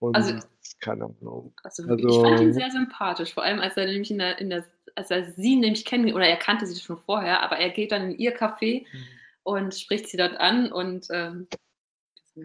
[0.00, 0.34] Und Also-
[0.80, 1.52] keine Ahnung.
[1.62, 4.50] Also, Also- ich fand ihn sehr sympathisch, vor allem als er nämlich in der, in
[4.50, 4.64] der
[4.96, 8.10] als er sie nämlich kennt, oder er kannte sie schon vorher, aber er geht dann
[8.10, 8.84] in ihr Café
[9.44, 11.46] und spricht sie dort an und ähm,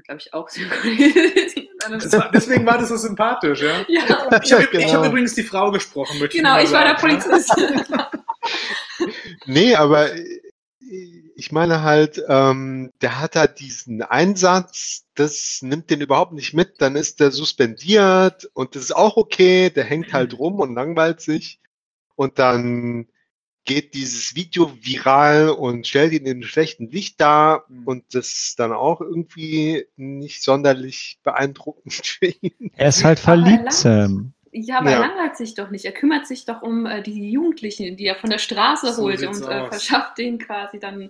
[0.02, 1.56] glaube ich, auch synchronisiert.
[2.14, 3.84] War, deswegen war das so sympathisch, ja.
[3.90, 4.94] ja, Ich habe ich Genau.
[4.94, 6.18] hab übrigens die Frau gesprochen.
[6.18, 6.94] möchte genau, mal ich war der.
[6.94, 7.52] Polizist.
[9.46, 10.10] Nee, aber
[11.36, 16.82] ich meine halt, ähm, der hat halt diesen Einsatz, das nimmt den überhaupt nicht mit,
[16.82, 21.22] dann ist der suspendiert und das ist auch okay, der hängt halt rum und langweilt
[21.22, 21.60] sich
[22.16, 23.08] und dann
[23.65, 27.84] geht dieses Video viral und stellt ihn in einem schlechten Licht dar Mhm.
[27.88, 32.71] und das ist dann auch irgendwie nicht sonderlich beeindruckend für ihn.
[32.76, 33.71] Er ist halt er verliebt.
[33.73, 34.34] Sam.
[34.52, 35.02] Ja, aber Ja.
[35.02, 35.86] er langweilt sich doch nicht.
[35.86, 39.23] Er kümmert sich doch um äh, die Jugendlichen, die er von der Straße So holt
[39.26, 41.10] und äh, verschafft denen quasi dann.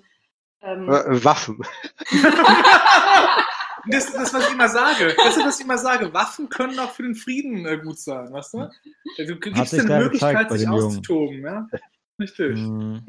[0.62, 1.62] Ähm, Äh, Waffen.
[3.86, 5.14] Das, das, was ich immer sage.
[5.18, 6.14] Das ist, was ich immer sage.
[6.14, 8.72] Waffen können auch für den Frieden äh, gut sein, weißt du?
[9.18, 11.68] Du gibst sich dir eine gezeigt Möglichkeit, bei sich auszutoben, ja?
[12.20, 12.58] Richtig.
[12.58, 13.02] Mhm.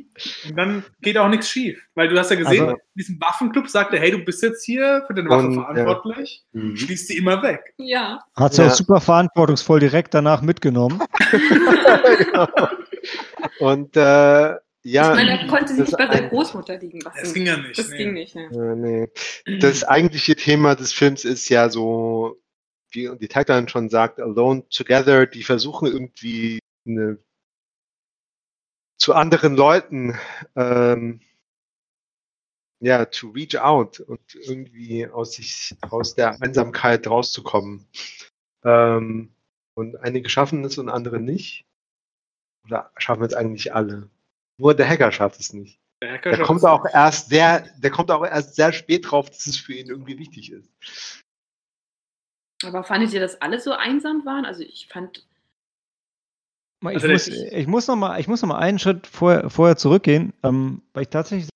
[0.49, 1.79] Und dann geht auch nichts schief.
[1.95, 4.65] Weil du hast ja gesehen, Also- in diesem Waffenclub sagt er, hey, du bist jetzt
[4.65, 5.63] hier für deine Waffe Und, ja.
[5.85, 6.77] verantwortlich, Mhm.
[6.77, 7.75] schließt sie immer weg.
[7.77, 8.21] ja.
[8.35, 8.69] Hat sie Ja.
[8.69, 11.03] auch super verantwortungsvoll direkt danach mitgenommen.
[12.19, 12.49] Genau.
[13.61, 17.01] Und äh, ja, ich meine, er konnte sie das nicht bei seiner ein- Großmutter liegen
[17.01, 17.35] Das lassen.
[17.35, 17.79] ging ja nicht.
[17.79, 17.97] Das nee.
[17.99, 18.45] ging nicht, ne?
[18.53, 18.77] Äh,
[19.47, 19.59] nee.
[19.61, 22.41] Das eigentliche Thema des Films ist ja so,
[22.91, 25.27] wie die Tagline schon sagt, Alone Together.
[25.27, 27.19] Die versuchen irgendwie eine,
[29.05, 30.19] zu anderen Leuten
[30.57, 31.21] ähm,
[32.81, 37.87] ja, to reach out und irgendwie aus sich, aus der Einsamkeit rauszukommen.
[38.65, 39.31] Ähm,
[39.75, 41.67] und einige schaffen es und andere nicht.
[42.65, 44.09] Oder schaffen es eigentlich alle.
[44.59, 45.79] Nur der Hacker schafft es nicht.
[46.03, 46.95] Der Hacker Der kommt auch nicht.
[46.95, 50.51] erst sehr, der kommt auch erst sehr spät drauf, dass es für ihn irgendwie wichtig
[50.51, 51.23] ist.
[52.65, 54.47] Aber fandet ihr, dass alle so einsam waren?
[54.47, 55.27] Also ich fand,
[56.93, 59.77] Ich, Also muss, ich, muss noch mal, ich muss noch mal einen Schritt vorher, vorher
[59.77, 61.49] zurückgehen, ähm, weil ich tatsächlich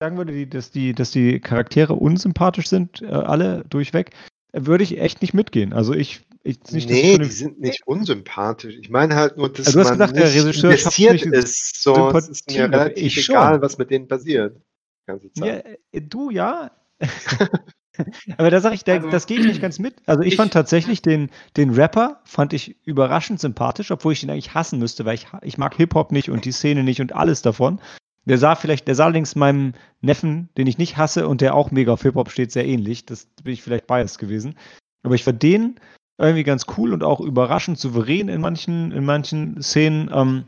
[0.00, 4.10] sagen würde, dass, die, dass die Charaktere unsympathisch sind, äh, alle durchweg,
[4.52, 5.72] äh, würde ich echt nicht mitgehen.
[5.72, 8.76] Also ich, ich nicht, nee, die sind nicht unsympathisch.
[8.76, 11.82] Ich meine halt nur, dass Also du hast man gesagt, der Regisseur nicht ist.
[11.82, 12.80] So, es ist mir dafür.
[12.86, 13.34] relativ Ich schon.
[13.34, 14.60] egal, was mit denen passiert.
[15.08, 15.78] Ja, Zeit.
[15.92, 16.70] äh, du ja.
[18.38, 19.96] Aber da sage ich, da, Also- das gehe ich nicht ganz mit.
[20.06, 24.30] Also ich, Ich- fand tatsächlich den, den Rapper, fand ich überraschend sympathisch, obwohl ich den
[24.30, 27.42] eigentlich hassen müsste, weil ich, ich mag Hip-Hop nicht und die Szene nicht und alles
[27.42, 27.80] davon.
[28.26, 31.70] Der sah vielleicht, der sah allerdings meinem Neffen, den ich nicht hasse und der auch
[31.70, 33.04] mega auf Hip-Hop steht, sehr ähnlich.
[33.04, 34.56] Das bin ich vielleicht biased gewesen.
[35.02, 35.78] Aber ich fand den
[36.16, 40.10] irgendwie ganz cool und auch überraschend souverän in manchen, in manchen Szenen.
[40.12, 40.44] Ähm,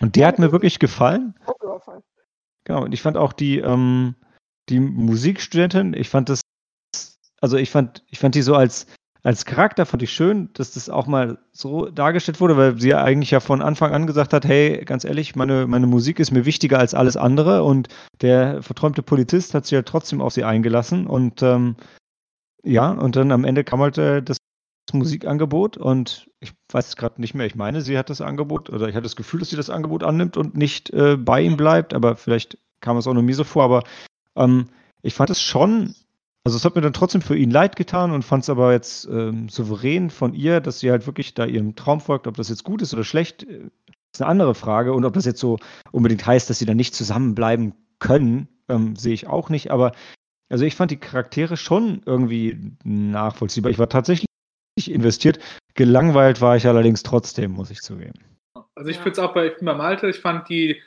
[0.00, 1.34] und der hat mir wirklich gefallen.
[2.64, 4.14] Genau, und ich fand auch die, ähm,
[4.68, 6.40] die Musikstudentin, ich fand das,
[7.40, 8.86] also ich fand, ich fand die so als,
[9.22, 13.02] als Charakter, fand ich schön, dass das auch mal so dargestellt wurde, weil sie ja
[13.02, 16.44] eigentlich ja von Anfang an gesagt hat, hey, ganz ehrlich, meine, meine Musik ist mir
[16.44, 17.88] wichtiger als alles andere und
[18.20, 21.76] der verträumte Polizist hat sich ja trotzdem auf sie eingelassen und ähm,
[22.64, 24.38] ja, und dann am Ende kam halt äh, das
[24.92, 27.46] Musikangebot und ich weiß es gerade nicht mehr.
[27.46, 30.02] Ich meine, sie hat das Angebot oder ich hatte das Gefühl, dass sie das Angebot
[30.02, 33.44] annimmt und nicht äh, bei ihm bleibt, aber vielleicht kam es auch nur mir so
[33.44, 33.64] vor.
[33.64, 33.84] Aber
[34.36, 34.68] ähm,
[35.02, 35.94] ich fand es schon,
[36.48, 39.06] also es hat mir dann trotzdem für ihn leid getan und fand es aber jetzt
[39.06, 42.26] ähm, souverän von ihr, dass sie halt wirklich da ihrem Traum folgt.
[42.26, 43.68] Ob das jetzt gut ist oder schlecht, äh,
[44.14, 44.94] ist eine andere Frage.
[44.94, 45.58] Und ob das jetzt so
[45.92, 49.70] unbedingt heißt, dass sie dann nicht zusammenbleiben können, ähm, sehe ich auch nicht.
[49.70, 49.92] Aber
[50.48, 53.70] also ich fand die Charaktere schon irgendwie nachvollziehbar.
[53.70, 54.26] Ich war tatsächlich
[54.86, 55.40] investiert.
[55.74, 58.14] Gelangweilt war ich allerdings trotzdem, muss ich zugeben.
[58.74, 60.80] Also ich finde es auch bei, ich bin bei Malte, ich fand die,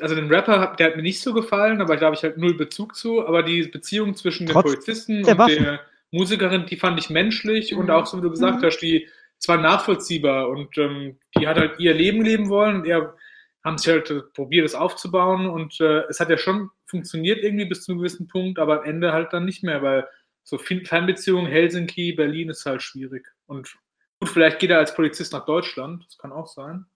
[0.00, 2.38] also den Rapper, hat- der hat mir nicht so gefallen, aber da habe ich halt
[2.38, 5.62] null Bezug zu, aber die Beziehung zwischen den Trotz Polizisten der und Waffen.
[5.64, 7.90] der Musikerin, die fand ich menschlich und Mhm.
[7.90, 8.66] auch so, wie du gesagt Mhm.
[8.66, 13.16] hast, die zwar nachvollziehbar und ähm, die hat halt ihr Leben leben wollen und er
[13.64, 17.64] haben sich halt äh, probiert, es aufzubauen und äh, es hat ja schon funktioniert irgendwie
[17.64, 20.06] bis zu einem gewissen Punkt, aber am Ende halt dann nicht mehr, weil
[20.44, 23.72] so viel Fernbeziehungen, Helsinki, Berlin ist halt schwierig und
[24.20, 26.86] gut, vielleicht geht er als Polizist nach Deutschland, das kann auch sein.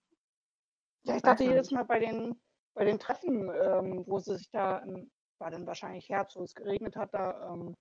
[1.04, 2.34] Ja, ich dachte jedes Mal bei den,
[2.76, 6.54] bei den Treffen, ähm, wo sie sich da, im, war dann wahrscheinlich Herbst, wo es
[6.54, 7.74] geregnet hat, da ähm,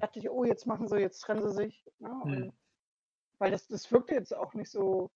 [0.00, 1.84] dachte ich, oh, jetzt machen sie, jetzt trennen sie sich.
[1.98, 2.52] Ja, und, Hm.
[3.38, 5.10] Weil das, das wirkte jetzt auch nicht so,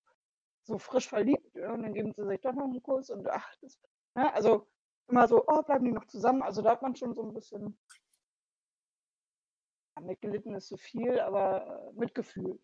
[0.63, 1.55] so frisch verliebt.
[1.55, 3.79] Ja, und dann geben sie sich doch noch einen Kuss und ach, das,
[4.17, 4.67] ja, also
[5.09, 6.43] immer so, oh, bleiben die noch zusammen.
[6.43, 7.79] Also da hat man schon so ein bisschen
[9.97, 12.59] ja, mitgelitten ist zu viel, aber äh, Mitgefühl.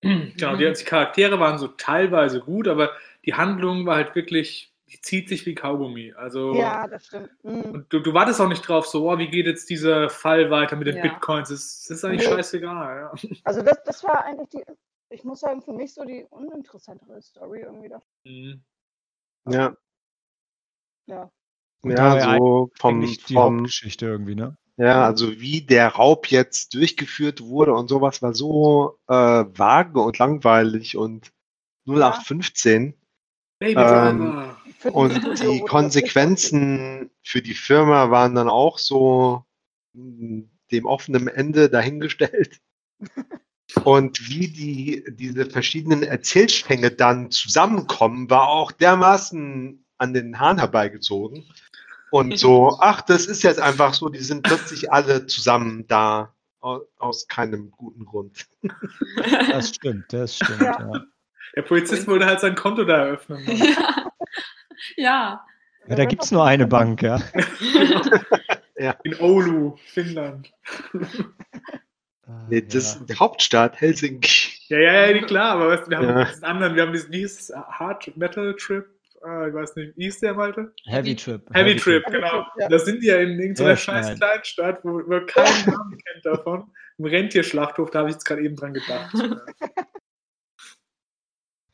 [0.00, 2.92] Genau, die, die Charaktere waren so teilweise gut, aber
[3.26, 6.12] die Handlung war halt wirklich, die zieht sich wie Kaugummi.
[6.16, 7.30] Also Ja, das stimmt.
[7.42, 7.60] Mhm.
[7.62, 10.76] und du, du wartest auch nicht drauf, so, oh, wie geht jetzt dieser Fall weiter
[10.76, 11.02] mit den Ja.
[11.02, 11.48] Bitcoins?
[11.48, 12.34] Das, das ist eigentlich Nee.
[12.34, 13.12] scheißegal.
[13.22, 13.40] Ja.
[13.44, 14.64] Also das, das war eigentlich die,
[15.10, 17.88] ich muss sagen, für mich so die uninteressantere Story irgendwie.
[17.88, 18.00] Da.
[18.24, 18.62] Mhm.
[19.48, 19.76] Ja,
[21.06, 21.30] Ja.
[21.82, 24.56] Ja, so vom, die vom, Hauptgeschichte irgendwie, ne?
[24.76, 30.18] ja, also wie der Raub jetzt durchgeführt wurde und sowas war so äh, vage und
[30.18, 31.32] langweilig und
[31.88, 32.94] 0815.
[33.58, 34.59] Baby Ähm, Driver.
[34.80, 39.44] Für Und die Konsequenzen für die Firma waren dann auch so
[39.92, 42.60] mh, dem offenen Ende dahingestellt.
[43.84, 51.44] Und wie die, diese verschiedenen Erzählstränge dann zusammenkommen, war auch dermaßen an den Haaren herbeigezogen.
[52.10, 56.80] Und so, ach, das ist jetzt einfach so, die sind plötzlich alle zusammen da, au-
[56.98, 58.46] aus keinem guten Grund.
[59.50, 60.62] Das stimmt, das stimmt.
[60.62, 60.90] Ja.
[60.92, 61.04] Ja.
[61.54, 63.44] Der Polizist wollte halt sein Konto da eröffnen.
[63.44, 63.54] ne?
[63.56, 64.10] ja.
[64.96, 65.44] Ja.
[65.88, 67.20] Ja, da gibt es nur eine Bank, ja.
[69.04, 70.52] In Oulu, Finnland.
[72.48, 74.52] Nee, das ist die Hauptstadt Helsinki.
[74.68, 76.24] Ja, ja, ja, klar, aber weißt, wir haben Ja.
[76.24, 78.86] diesen anderen, wir haben diesen, es, Hard Metal Trip,
[79.24, 80.72] äh, ich weiß nicht, wie hieß der, Malte?
[80.86, 81.42] Heavy Trip.
[81.52, 82.42] Heavy Trip, Heavy genau.
[82.42, 82.68] Trip, ja.
[82.68, 84.14] Da sind die ja in irgendeiner Ja, scheiß.
[84.16, 86.70] Kleinstadt, wo man keinen Namen kennt davon.
[86.98, 89.12] Im Rentierschlachthof, da habe ich jetzt gerade eben dran gedacht.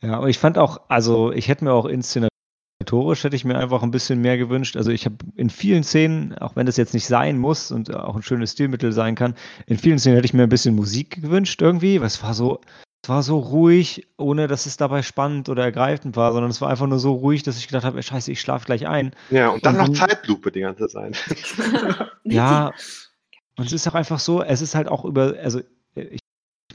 [0.03, 1.87] Ja, aber ich fand auch, also ich hätte mir auch
[2.87, 4.77] inszenatorisch hätte ich mir einfach ein bisschen mehr gewünscht.
[4.77, 8.15] Also ich habe in vielen Szenen, auch wenn das jetzt nicht sein muss und auch
[8.17, 9.35] ein schönes Stilmittel sein kann,
[9.67, 12.61] in vielen Szenen hätte ich mir ein bisschen Musik gewünscht irgendwie, es war so,
[13.03, 16.71] es war so ruhig, ohne dass es dabei spannend oder ergreifend war, sondern es war
[16.71, 19.13] einfach nur so ruhig, dass ich gedacht habe, scheiße, ich schlafe gleich ein.
[19.31, 21.17] Ja, und dann Und noch dann- Zeitlupe die ganze Zeit.
[22.25, 22.73] Ja,
[23.57, 25.61] und es ist auch einfach so, es ist halt auch über, also
[25.95, 26.21] ich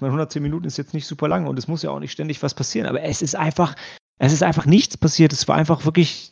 [0.01, 2.41] meine, 110 Minuten ist jetzt nicht super lang und es muss ja auch nicht ständig
[2.41, 3.75] was passieren, aber es ist einfach,
[4.17, 5.33] es ist einfach nichts passiert.
[5.33, 6.31] Es war einfach wirklich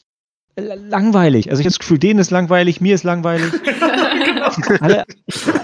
[0.56, 1.50] langweilig.
[1.50, 3.52] Also ich habe das Gefühl, denen ist langweilig, mir ist langweilig.
[4.82, 5.06] Alle,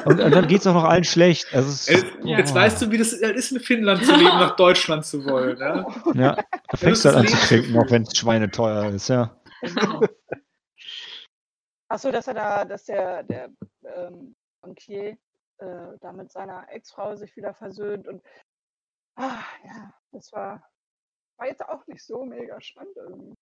[0.05, 1.53] und, und dann geht es auch noch allen schlecht.
[1.53, 4.55] Also es, Jetzt, oh, jetzt weißt du, wie das ist, in Finnland zu leben, nach
[4.55, 5.57] Deutschland zu wollen.
[5.57, 5.85] Ja?
[6.13, 9.35] Ja, da fängst du halt an zu trinken, auch wenn es schweineteuer ist, ja.
[9.61, 10.01] Genau.
[11.87, 13.49] Achso, dass er da, dass der, der
[13.83, 15.17] ähm, Bankier
[15.57, 18.21] äh, da mit seiner Ex-Frau sich wieder versöhnt und
[19.15, 20.63] ah, ja, das war,
[21.37, 23.33] war jetzt auch nicht so mega spannend irgendwie.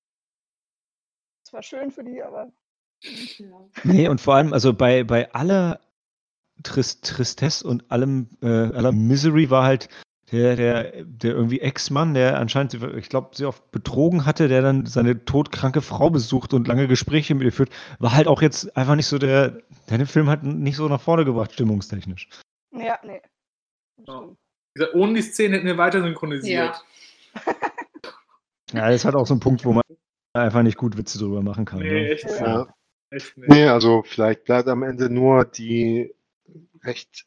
[1.45, 2.51] Es war schön für die, aber
[3.37, 3.69] Ja.
[3.83, 5.79] Nee, und vor allem, also bei, bei aller
[6.63, 9.89] Trist Tristesse und allem, äh, aller Misery war halt
[10.31, 14.61] der, der, der irgendwie Ex-Mann, der anscheinend, sie- ich glaube, sehr oft betrogen hatte, der
[14.61, 18.75] dann seine todkranke Frau besucht und lange Gespräche mit ihr führt, war halt auch jetzt
[18.77, 22.29] einfach nicht so der, der den Film hat nicht so nach vorne gebracht, stimmungstechnisch.
[22.71, 23.21] ja, nee.
[24.07, 24.23] Ja.
[24.93, 26.75] ohne die Szene hätten wir weiter synchronisiert.
[27.35, 27.41] Ja.
[28.73, 29.83] Ja, das ist halt auch so ein Punkt, wo man
[30.33, 31.79] einfach nicht gut Witze drüber machen kann.
[31.79, 32.09] Nee, ne?
[32.09, 32.73] echt, Ja.
[33.09, 33.49] Echt nicht.
[33.49, 36.13] Nee, also vielleicht bleibt am Ende nur die
[36.83, 37.25] recht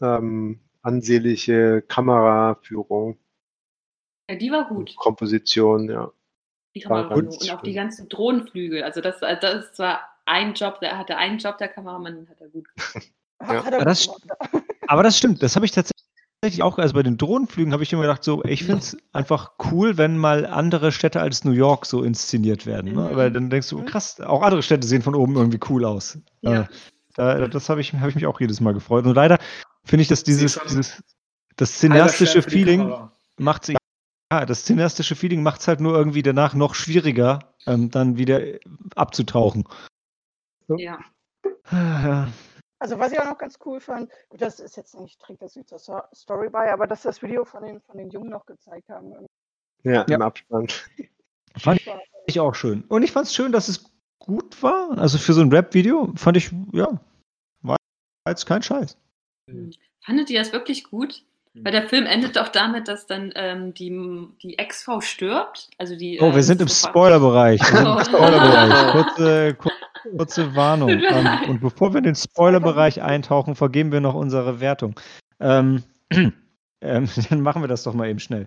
[0.00, 3.18] ähm, ansehnliche Kameraführung,
[4.28, 4.96] ja, die war gut.
[4.96, 6.10] Komposition, ja.
[6.74, 7.28] Die Kameraführung.
[7.28, 8.82] Und auch die ganzen Drohnenflügel.
[8.82, 12.40] Also das, also das war ein Job, der hatte einen Job, der Kameramann den hat
[12.40, 13.12] er gut gemacht.
[13.42, 13.62] Ja.
[13.62, 14.64] Hat er Aber das gut gemacht.
[14.86, 16.03] Aber das stimmt, das habe ich tatsächlich
[16.62, 19.96] auch, also bei den Drohnenflügen habe ich immer gedacht, so, ich finde es einfach cool,
[19.98, 22.94] wenn mal andere Städte als New York so inszeniert werden.
[22.94, 23.10] Ne?
[23.14, 23.86] Weil dann denkst du, Mhm.
[23.86, 26.18] krass, auch andere Städte sehen von oben irgendwie cool aus.
[26.42, 26.62] Ja.
[26.62, 26.66] Äh,
[27.16, 29.06] da, das habe ich, hab ich mich auch jedes Mal gefreut.
[29.06, 29.38] Und leider
[29.84, 31.02] finde ich, dass dieses, dieses
[31.56, 32.92] das cineastische Feeling
[33.38, 33.72] macht
[34.32, 38.40] ja, das cineastische Feeling macht es halt nur irgendwie danach noch schwieriger, ähm, dann wieder
[38.96, 39.64] abzutauchen.
[40.68, 40.98] Ja.
[41.70, 42.28] Ja.
[42.84, 45.56] Also was ich auch noch ganz cool fand, gut, das ist jetzt nicht, trägt das
[45.56, 48.44] nicht zur So- Story bei, aber dass das Video von den, von den Jungen noch
[48.44, 49.10] gezeigt haben.
[49.84, 50.14] Ja, Ja.
[50.16, 50.84] im Abstand.
[51.56, 51.80] Fand
[52.26, 52.82] ich auch schön.
[52.88, 54.98] Und ich fand es schön, dass es gut war.
[54.98, 57.00] Also für so ein Rap-Video fand ich, ja,
[57.62, 57.76] war
[58.28, 58.98] jetzt kein Scheiß.
[60.04, 61.24] Fandet ihr das wirklich gut?
[61.54, 63.88] Weil der Film endet auch damit, dass dann ähm, die,
[64.42, 65.70] die Ex-Frau stirbt.
[65.78, 67.60] Also die, Oh, wir äh, sind im Spoilerbereich.
[67.60, 68.04] Wir sind im Oh.
[68.04, 68.92] Spoilerbereich.
[68.92, 69.72] Kurze, kur-
[70.10, 70.88] kurze Warnung.
[70.88, 74.98] Mir Ähm, und bevor wir in den Spoilerbereich eintauchen, vergeben wir noch unsere Wertung.
[75.40, 76.32] Ähm, ähm,
[77.30, 78.46] dann machen wir das doch mal eben schnell.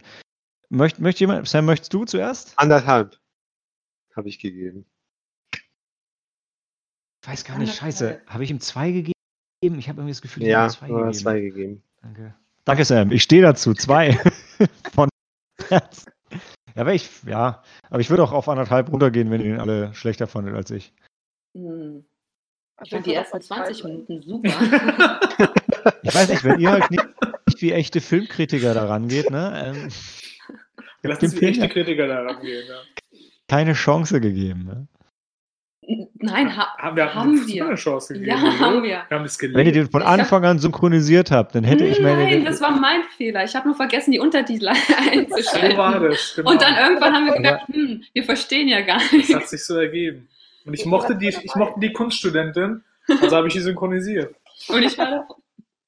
[0.69, 2.53] Möcht, möchte jemand, Sam, möchtest du zuerst?
[2.57, 3.17] Anderthalb
[4.15, 4.85] habe ich gegeben.
[7.23, 8.21] Ich weiß gar nicht, scheiße.
[8.27, 9.13] Habe ich ihm zwei gegeben?
[9.61, 11.13] Ich habe irgendwie das Gefühl, ich Ja, habe ihm zwei gegeben.
[11.13, 11.83] zwei gegeben.
[12.01, 12.35] Danke.
[12.65, 13.11] Danke, Sam.
[13.11, 13.73] Ich stehe dazu.
[13.73, 14.13] Zwei
[14.93, 15.09] von
[15.69, 16.05] Herz.
[16.75, 19.93] Ja, aber ich, ja, aber ich würde auch auf anderthalb runtergehen, wenn ihr den alle
[19.93, 20.93] schlechter fandet als ich.
[21.57, 22.05] Hm.
[22.83, 23.91] Ich fand die ersten auch bei zwei 20 sein.
[24.07, 25.19] Minuten super.
[26.03, 27.03] Ich weiß nicht, wenn ihr halt nicht,
[27.47, 29.73] nicht wie echte Filmkritiker da rangeht, ne?
[29.75, 29.89] Ähm,
[31.01, 32.63] Lass dem uns wie echte ja Kritiker da rangehen.
[32.67, 33.19] Ja.
[33.47, 34.65] keine Chance gegeben.
[34.65, 34.87] Ne?
[36.15, 37.65] Nein, ha Haben wir, haben wir.
[37.65, 38.29] eine Chance gegeben?
[38.29, 39.05] Ja, haben wir.
[39.07, 42.23] Wir haben das Wenn ihr den von Anfang an synchronisiert habt, dann hätte ich meine.
[42.25, 43.43] Nein, das war mein Fehler.
[43.45, 46.09] Ich habe nur vergessen, die Untertitel So war einzuschalten.
[46.09, 46.33] das.
[46.35, 46.51] Genau.
[46.51, 49.33] Und dann irgendwann haben wir gedacht, hm, wir verstehen ja gar Das nicht.
[49.33, 50.27] hat sich so ergeben.
[50.67, 54.35] Und ich mochte die, ich mochte die Kunststudentin, also habe ich die synchronisiert.
[54.67, 55.25] Und ich war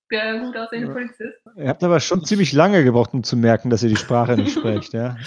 [0.10, 1.38] der gut aussehende Polizist.
[1.58, 4.54] Ihr habt aber schon ziemlich lange gebraucht, um zu merken, dass ihr die Sprache nicht
[4.54, 5.18] sprecht, ja.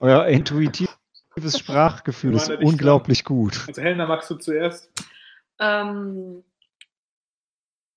[0.00, 0.88] Euer intuitiv
[1.36, 3.64] Das Sprachgefühl ist unglaublich gut.
[3.68, 4.90] Also Helena, magst du zuerst?
[5.60, 6.42] Ähm,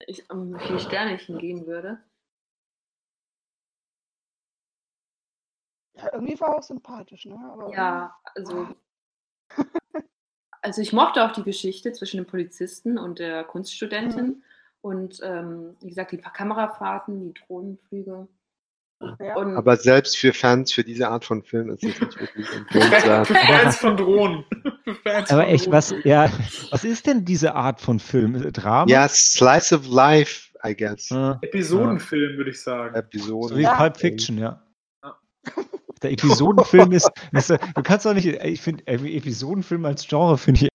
[0.06, 1.98] ich, um wie viele Sterne ich ihm geben würde.
[5.96, 7.40] Ja, irgendwie war er auch sympathisch, ne?
[7.52, 8.68] Aber Ja, also.
[10.62, 14.44] Also ich mochte auch die Geschichte zwischen dem Polizisten und der Kunststudentin.
[14.82, 18.28] Und ähm, wie gesagt, die Kamerafahrten, die Drohnenflüge.
[19.20, 19.36] Ja.
[19.36, 23.28] Und Aber selbst für Fans für diese Art von Film ist es nicht wirklich empfehlenswert.
[23.28, 24.44] Für Fans von Drohnen.
[25.04, 25.74] Fans Aber von echt, Drohnen.
[25.78, 26.32] was, ja,
[26.72, 28.52] was ist denn diese Art von Film?
[28.54, 28.90] Drama?
[28.92, 31.12] ja, Slice of Life, I guess.
[31.12, 32.96] Ah, Episodenfilm, würde ich sagen.
[32.96, 33.50] Episode.
[33.50, 33.76] so wie Ja.
[33.76, 34.44] Pulp Fiction, ja.
[34.50, 34.64] Ja.
[36.04, 40.62] Der Episodenfilm ist, ist, äh, du kannst doch nicht, ich finde, Episodenfilm als Genre finde
[40.66, 40.70] ich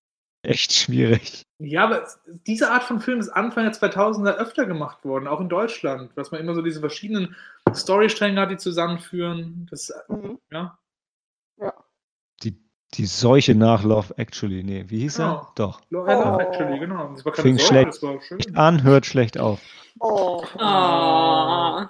[0.45, 1.43] echt schwierig.
[1.59, 2.05] Ja, aber
[2.47, 6.33] diese Art von Film ist Anfang der 2000er öfter gemacht worden, auch in Deutschland, dass
[6.33, 7.37] man immer so diese verschiedenen
[7.73, 9.69] Storystränge hat, die zusammenführen.
[9.71, 10.39] Das, Mhm.
[10.51, 10.79] ja.
[12.95, 15.37] Die Seuche nach Love Actually, nee, wie hieß Genau.
[15.37, 15.53] er?
[15.55, 15.81] Doch.
[15.89, 16.39] Love Oh.
[16.39, 17.09] Actually, genau.
[17.15, 17.87] Das war keine Fing Sorge, schlecht.
[17.89, 18.55] das war schön.
[18.57, 19.61] An hört schlecht auf.
[19.99, 20.45] Oh.
[20.59, 21.81] Oh,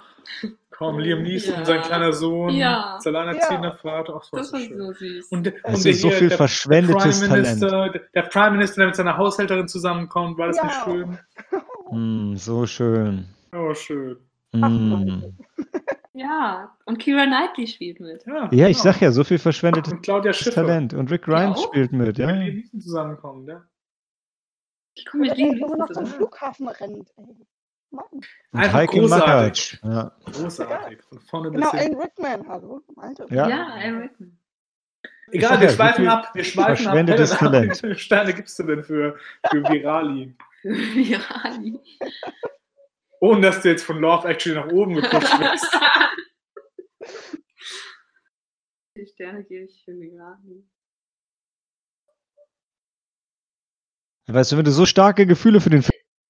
[0.73, 1.65] Kaum Liam Neeson, Ja.
[1.65, 2.97] sein kleiner Sohn, Ja.
[2.99, 4.15] sein alleinerziehender Vater.
[4.17, 4.77] Ach, das war das so war schön.
[4.77, 5.27] so süß.
[5.31, 7.93] Und, Es und ist der so viel der, verschwendetes der Prime Minister, Talent.
[7.95, 10.63] der, der Prime Minister, der mit seiner Haushälterin zusammenkommt, war das Ja.
[10.65, 11.19] nicht schön?
[11.89, 13.25] Hm, so schön.
[13.55, 14.17] Oh, schön.
[14.53, 15.35] Hm.
[16.15, 18.23] Ja, und Kira Knightley spielt mit.
[18.27, 18.91] Ja, Ja, ich genau.
[18.93, 20.61] sag ja, so viel verschwendetes Und Claudia Schiffer.
[20.61, 20.93] Talent.
[20.93, 22.29] Und Rick Ja, Grimes spielt mit, Ja.
[22.29, 22.35] ja.
[22.35, 23.63] Mit Liam Neeson zusammenkommen, ja.
[24.93, 27.09] Ich komme mit Liam immer noch zum Neeson Flughafen rennt.
[27.93, 28.05] Mann.
[28.11, 29.79] Und Einfach Heike großartig.
[29.83, 30.11] Ja.
[30.25, 31.01] Großartig.
[31.03, 31.71] Von vorne bis Genau.
[31.71, 32.81] Alan Rickman, hallo.
[32.95, 33.25] Meinte.
[33.29, 33.47] Ja.
[33.47, 34.37] Ja, Alan Rickman.
[35.31, 36.29] Egal, wir ja, schweifen ab.
[36.33, 36.93] Wir schweifen ab.
[37.37, 37.71] Talent.
[37.71, 39.17] Wie viele Sterne gibst du denn für,
[39.49, 40.35] für Virali?
[40.63, 41.79] Virali.
[43.19, 45.73] Ohne dass du jetzt von Love Actually nach oben gepusht wirst.
[48.95, 50.63] Wie viele Sterne gebe ich für Virali?
[54.27, 55.83] Weißt du, wenn du so starke Gefühle für den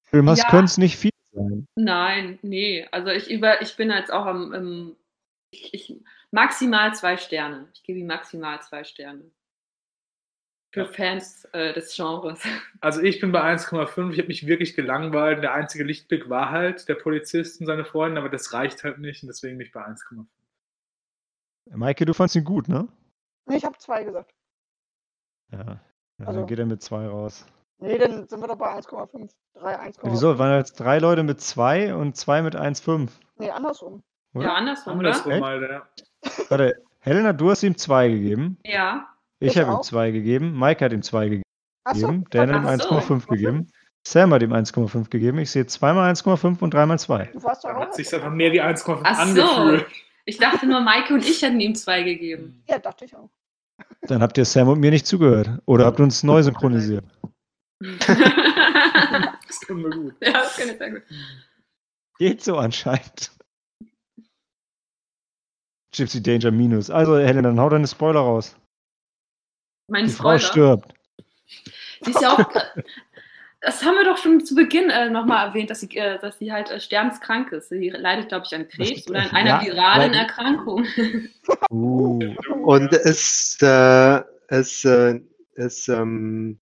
[0.06, 0.48] Film hast, Ja.
[0.50, 1.66] könnte es nicht viel sein.
[1.76, 2.86] Nein, nee.
[2.90, 4.96] Also ich über, ich bin jetzt auch am, im,
[5.50, 5.96] ich, ich,
[6.30, 7.68] maximal zwei Sterne.
[7.74, 9.30] Ich gebe ihm maximal zwei Sterne.
[10.72, 10.92] Für Ja.
[10.92, 12.42] Fans äh, des Genres.
[12.80, 14.10] Also ich bin bei 1,5.
[14.12, 15.42] Ich habe mich wirklich gelangweilt.
[15.42, 19.22] Der einzige Lichtblick war halt der Polizist und seine Freundin, aber das reicht halt nicht
[19.22, 20.26] und deswegen bin ich bei 1,5.
[21.70, 22.88] Maike, du fandst ihn gut, ne?
[23.46, 24.34] Nee, ich habe zwei gesagt.
[25.52, 25.80] Ja.
[26.18, 27.46] ja Also- dann geht er mit zwei raus.
[27.78, 29.30] Nee, dann sind wir doch bei 1,5.
[29.54, 30.04] 3, 1,5.
[30.06, 30.38] Ja, wieso?
[30.38, 33.08] Waren jetzt drei Leute mit zwei und zwei mit 1,5?
[33.38, 34.02] Nee, andersrum.
[34.34, 34.44] Oder?
[34.46, 35.08] Ja, andersrum, oder?
[35.10, 35.42] Andersrum?
[35.42, 35.70] Alter.
[35.70, 35.82] ja.
[36.48, 38.58] Warte, Helena, du hast ihm zwei gegeben.
[38.64, 39.08] Ja.
[39.40, 39.82] Ich Ich habe ihm auch.
[39.82, 40.54] zwei gegeben.
[40.54, 41.42] Maike hat ihm zwei gegeben.
[41.84, 42.12] Achso.
[42.30, 43.14] Dan hat ihm Ach so.
[43.14, 43.68] 1,5 gegeben.
[44.06, 45.38] Sam hat ihm 1,5 gegeben.
[45.38, 47.30] Ich sehe zweimal 1,5 und dreimal 2.
[47.32, 47.82] Du warst doch Dann auch.
[47.82, 49.42] hat sich einfach mehr wie 1,5 Ach so.
[49.42, 49.86] angefühlt.
[50.26, 52.62] Ich dachte nur, Maike und ich hätten ihm zwei gegeben.
[52.68, 53.28] Ja, dachte ich auch.
[54.02, 55.50] Dann habt ihr Sam und mir nicht zugehört.
[55.66, 57.04] Oder habt uns neu synchronisiert.
[58.08, 60.14] ja, Das können wir gut.
[60.20, 61.02] das kann ich sehr gut.
[62.18, 63.30] Geht so anscheinend.
[65.96, 66.90] Gypsy Danger Minus.
[66.90, 68.56] Also, Helena, dann hau deine Spoiler raus.
[69.88, 70.78] Mein Die Frau Spoiler.
[70.80, 70.94] stirbt.
[72.00, 72.50] Sie ist ja auch.
[73.60, 76.52] Das haben wir doch schon zu Beginn äh, nochmal erwähnt, dass sie, äh, dass sie
[76.52, 77.70] halt äh, sterbenskrank ist.
[77.70, 80.86] Sie leidet, glaube ich, an Krebs oder an einer Ja, viralen weil- Erkrankung.
[81.70, 82.34] Uh.
[82.62, 85.20] Und es, äh, es, äh,
[85.54, 86.58] es ähm,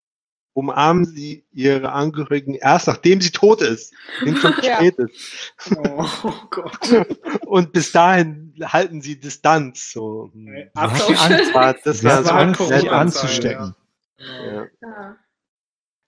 [0.55, 4.77] umarmen sie ihre Angehörigen erst nachdem sie tot ist, dem schon Ja.
[4.77, 5.47] spät ist.
[5.77, 7.07] Oh, oh Gott.
[7.47, 9.93] Und bis dahin halten sie Distanz.
[9.93, 10.31] So.
[10.35, 11.21] Sie hat Abstand.
[11.21, 13.75] Angst, war, das war so Corona-Zeit, anzustecken.
[14.19, 14.69] Ja.
[14.81, 15.17] Ja.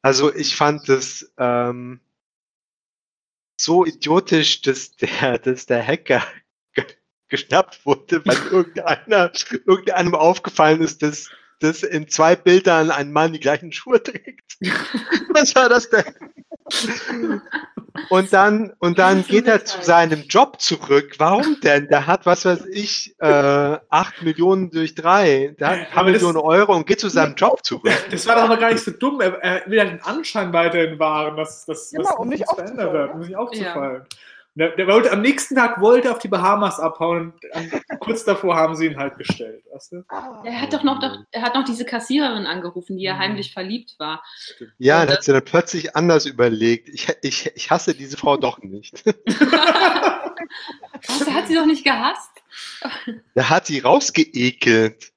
[0.03, 2.01] Also ich fand es ähm,
[3.59, 6.23] so idiotisch, dass der, dass der Hacker
[6.75, 6.85] ge
[7.29, 9.33] geschnappt wurde, weil irgendeiner,
[9.67, 11.31] irgendeinem aufgefallen ist, dass,
[11.61, 14.57] dass in zwei Bildern ein Mann die gleichen Schuhe trägt.
[15.31, 16.05] Was war das denn?
[18.09, 21.15] Und dann, und dann Das geht er zu seinem Job zurück.
[21.19, 21.89] Warum denn?
[21.89, 23.27] Der hat, was weiß ich, äh,
[23.89, 25.55] 8 Millionen durch drei.
[25.61, 27.85] Der hat ein paar das- Millionen Euro und geht zu seinem Job zurück.
[28.11, 29.21] Das war doch aber gar nicht so dumm.
[29.21, 32.93] Er, er will ja den Anschein weiterhin wahren, dass, dass, Genau, um nicht nichts verändert
[32.93, 34.03] wird, um nicht aufzufallen.
[34.03, 34.09] Und
[34.57, 38.77] Der, wollte, am nächsten Tag wollte er auf die Bahamas abhauen und kurz davor haben
[38.77, 39.65] sie ihn halt gestellt.
[39.73, 40.05] Weißt du?
[40.09, 41.03] Ah, Er hat doch noch,
[41.33, 43.19] er hat noch diese Kassiererin angerufen, die er Mhm.
[43.19, 44.23] heimlich verlibt war.
[44.79, 46.89] Ja, Und dann hat sie dann plötzlich anders überlegt.
[46.89, 49.05] Ich, ich, ich hasse diese Frau doch nicht.
[51.09, 52.31] Was, er hat sie doch nicht gehasst?
[53.35, 55.11] Da hat sie rausgeekelt.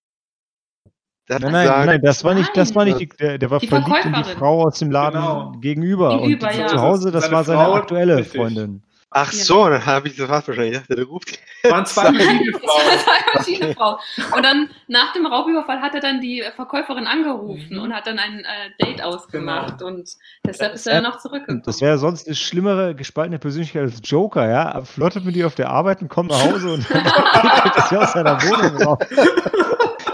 [1.30, 4.06] Nein, nein, nein, das war nicht, das war nicht, die, der, der war Die verliebt
[4.06, 4.24] in die.
[4.24, 5.52] Frau aus dem Laden Genau.
[5.60, 6.18] gegenüber.
[6.22, 6.68] Gegenüber, und ja.
[6.68, 8.40] zu Hause, das Seine war seine Frau, aktuelle richtig.
[8.40, 8.82] Freundin.
[9.10, 9.44] Ach Ja.
[9.44, 10.74] so, dann habe ich das fast wahrscheinlich.
[10.74, 11.40] Ich dachte, der ruft.
[11.64, 12.64] Waren zwei verschiedene Frauen.
[12.68, 13.96] war zwei verschiedene Frauen.
[14.36, 17.80] Und dann nach dem Raubüberfall hat er dann die Verkäuferin angerufen Mhm.
[17.82, 19.82] und hat dann ein äh, Date ausgemacht.
[19.82, 20.10] Und
[20.46, 21.64] deshalb Das ist er dann noch zurückgekommen.
[21.66, 24.82] Das wäre sonst eine schlimmere gespaltene Persönlichkeit als Joker, ja?
[24.84, 27.04] Flottet mit ihr auf der Arbeit und kommt nach Hause und dann
[27.64, 29.00] geht das ja aus seiner Wohnung raus.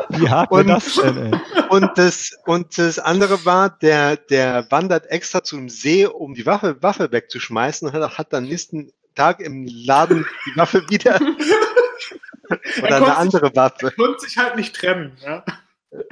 [0.10, 1.40] Wie hart Und- das denn, ey?
[1.74, 6.82] Und das, und das andere war, der, der wandert extra zum See, um die Waffe,
[6.84, 11.20] Waffe wegzuschmeißen und hat, hat dann nächsten Tag im Laden die Waffe wieder.
[12.84, 13.92] Oder eine andere Waffe.
[13.92, 15.18] Konnte sich halt nicht trennen.
[15.22, 15.44] Ja?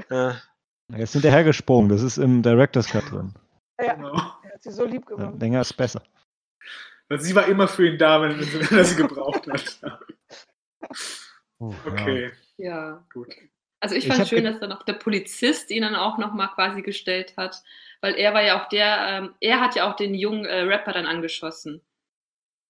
[0.10, 0.42] Ja.
[0.92, 3.34] Er ist hinterhergesprungen, das ist im Director's Cut drin.
[3.80, 4.14] Ja, Genau.
[4.44, 5.40] er hat sie so lieb Ja, gewonnen.
[5.40, 6.02] länger ist besser.
[7.08, 9.80] Weil sie war immer für ihn da, wenn, wenn er sie gebraucht hat.
[9.84, 10.00] Ja.
[11.60, 13.06] Okay, Ja.
[13.14, 13.28] gut.
[13.82, 16.50] Also ich Ich fand hab schön, dass dann auch der Polizist ihn dann auch nochmal
[16.56, 17.62] quasi gestellt hat,
[18.02, 20.94] weil er war ja auch der, ähm, er hat ja auch den jungen äh, Rapper
[20.94, 21.82] dann angeschossen.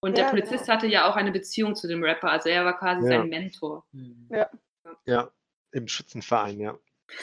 [0.01, 0.74] Und der Ja, Polizist genau.
[0.74, 3.20] hatte ja auch eine Beziehung zu dem Rapper, also er war quasi Ja.
[3.20, 3.86] sein Mentor.
[3.93, 4.30] Hm.
[5.05, 5.30] ja,
[5.74, 6.78] im Schützenverein, ja.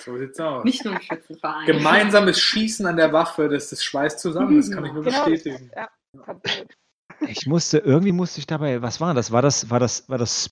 [0.05, 0.65] So sieht's aus.
[0.65, 1.67] Nicht nur im Schützenverein.
[1.67, 5.43] Gemeinsames Schießen an der Waffe, das, das schweißt zusammen, das kann ich nur Genau, das
[5.43, 5.71] bestätigen.
[5.75, 5.89] ja.
[7.27, 9.33] Ich musste, irgendwie musste ich dabei, was war das?
[9.33, 10.51] War das, war das, war das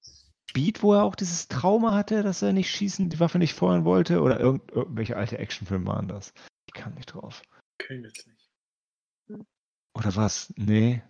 [0.57, 3.85] Speed, wo er auch dieses Trauma hatte, dass er nicht schießen, die Waffe nicht feuern
[3.85, 4.23] wollte?
[4.23, 6.33] Oder irgend, irgendwelche alte Actionfilme waren das?
[6.67, 7.43] Ich kam nicht drauf.
[7.79, 9.43] Ich jetzt nicht.
[9.95, 10.53] Oder was?
[10.57, 11.03] Nee.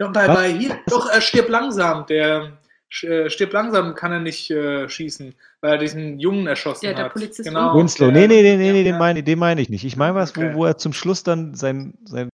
[0.00, 0.36] Und bei, Was?
[0.36, 2.06] bei hier, doch, er stirbt langsam.
[2.06, 2.58] Der
[3.02, 7.04] äh, stirbt langsam, kann er nicht äh, schießen, weil er diesen Jungen erschossen Ja, der
[7.04, 7.12] hat.
[7.12, 7.76] Polizist genau.
[7.76, 8.10] Winslow.
[8.10, 8.84] Nee, nee, nee, nee, nee, ja.
[8.84, 9.84] den meine den meine ich nicht.
[9.84, 10.54] Ich meine was, Okay.
[10.54, 12.28] wo, wo er zum Schluss dann sein, sein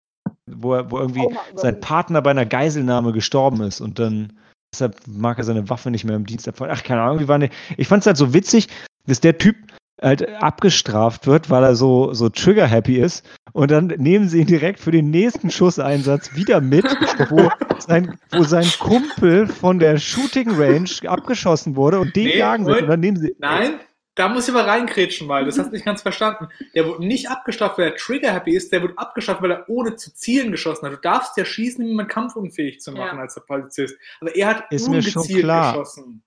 [0.50, 1.78] wo er, wo irgendwie sein.
[1.80, 4.32] Partner bei einer Geiselnahme gestorben ist und dann
[4.75, 6.75] deshalb mag er seine Waffe nicht mehr im Dienst abfallen.
[6.77, 8.68] Ach, keine Ahnung, wie war ne, Ich fand es halt so witzig,
[9.07, 9.57] dass der Typ
[10.03, 13.25] halt abgestraft wird, weil er so, so trigger-happy ist.
[13.53, 16.85] Und dann nehmen sie ihn direkt für den nächsten Schusseinsatz wieder mit,
[17.31, 17.49] wo
[17.79, 22.70] sein, wo sein Kumpel von der Shooting Range abgeschossen wurde und den Nee, jagen sie.
[22.70, 22.83] Moment.
[22.83, 23.35] Und dann nehmen sie.
[23.39, 23.75] Nein,
[24.14, 26.48] da muss ich aber reinkrätschen, weil das hast du nicht ganz verstanden.
[26.74, 30.14] Der wurde nicht abgestraft, weil er trigger-happy ist, der wurde abgestraft, weil er ohne zu
[30.14, 30.92] zielen geschossen hat.
[30.92, 33.22] Du darfst ja schießen, um jemanden kampfunfähig zu machen Ja.
[33.22, 33.96] als der Polizist.
[34.20, 35.72] Aber er hat Ist mir schon ungezielt klar.
[35.72, 36.22] geschossen.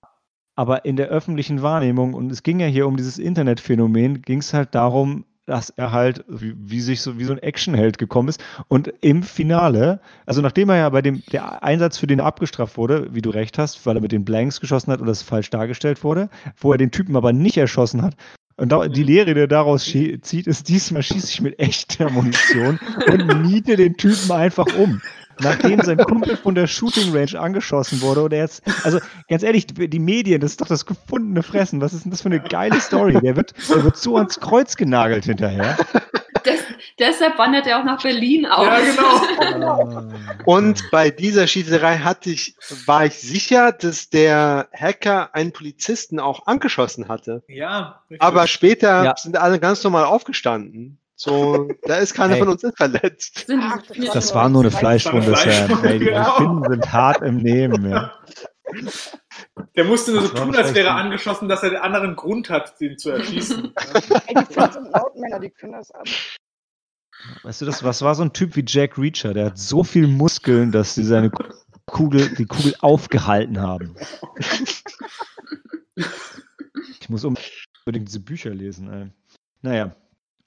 [0.56, 4.54] Aber in der öffentlichen Wahrnehmung, und es ging ja hier um dieses Internetphänomen, ging es
[4.56, 8.44] halt darum, dass er halt wie, wie sich so wie so ein Actionheld gekommen ist.
[8.68, 12.78] Und im Finale, also nachdem er ja bei dem der Einsatz, für den er abgestraft
[12.78, 15.50] wurde, wie du recht hast, weil er mit den Blanks geschossen hat und das falsch
[15.50, 18.16] dargestellt wurde, wo er den Typen aber nicht erschossen hat.
[18.58, 22.80] Und da, die Lehre, die er daraus zieht, ist, diesmal schieße ich mit echter Munition
[23.08, 25.02] und niete den Typen einfach um.
[25.40, 29.68] Nachdem sein Kumpel von der Shooting Range angeschossen wurde und er jetzt, also ganz ehrlich,
[29.68, 31.82] die die Medien, das ist doch das gefundene Fressen.
[31.82, 33.20] Was ist denn das für eine geile Story?
[33.22, 35.78] Der wird, der wird so ans Kreuz genagelt hinterher.
[36.46, 36.62] Des,
[36.98, 38.66] deshalb wandert er auch nach Berlin aus.
[38.66, 40.08] Ja, genau.
[40.46, 46.48] Und bei dieser Schießerei hatte ich, war ich sicher, dass der Hacker einen Polizisten auch
[46.48, 47.44] angeschossen hatte.
[47.48, 48.22] Ja, richtig.
[48.22, 49.16] Aber später Ja.
[49.18, 51.00] sind alle ganz normal aufgestanden.
[51.20, 52.40] So, da ist keiner Ey.
[52.40, 53.48] von uns verletzt.
[54.14, 55.84] Das war nur eine Fleischwunde, Sam.
[55.84, 57.90] Ey, die Finnen sind hart im Nehmen.
[57.90, 58.14] Ja.
[59.76, 62.80] der musste nur so tun, als wäre er angeschossen, dass er den anderen Grund hat,
[62.80, 63.74] den zu erschießen.
[64.28, 66.06] Ey, die Fans sind Lautmänner, die können das ab.
[67.42, 69.34] Weißt du, das was war so ein Typ wie Jack Reacher?
[69.34, 71.32] Der hat so viel Muskeln, dass sie seine
[71.88, 73.96] Kugel, die Kugel aufgehalten haben.
[77.00, 78.94] Ich muss unbedingt diese Bücher lesen.
[78.94, 79.12] Ey.
[79.64, 79.96] Naja.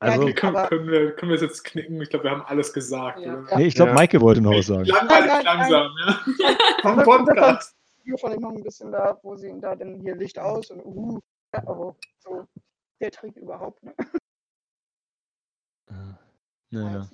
[0.01, 2.01] Also, die- können, Aber- können, wir, können wir es jetzt knicken?
[2.01, 3.21] Ich glaube, wir haben alles gesagt.
[3.21, 3.39] Ja.
[3.39, 3.57] oder?
[3.59, 3.95] nee, ich glaube, Ja.
[3.95, 4.85] Maike wollte noch was sagen.
[4.87, 6.21] Langweilig Nein, nein, langsam, ja.
[6.83, 7.77] Vom Podcast.
[8.19, 10.81] Von ihm noch ein bisschen da, wo sie ihn da dann hier Licht aus und
[10.85, 11.21] uh,
[11.67, 12.47] oh, so
[13.01, 13.83] der Trick überhaupt.
[13.85, 13.95] Ne?
[16.71, 17.09] Naja.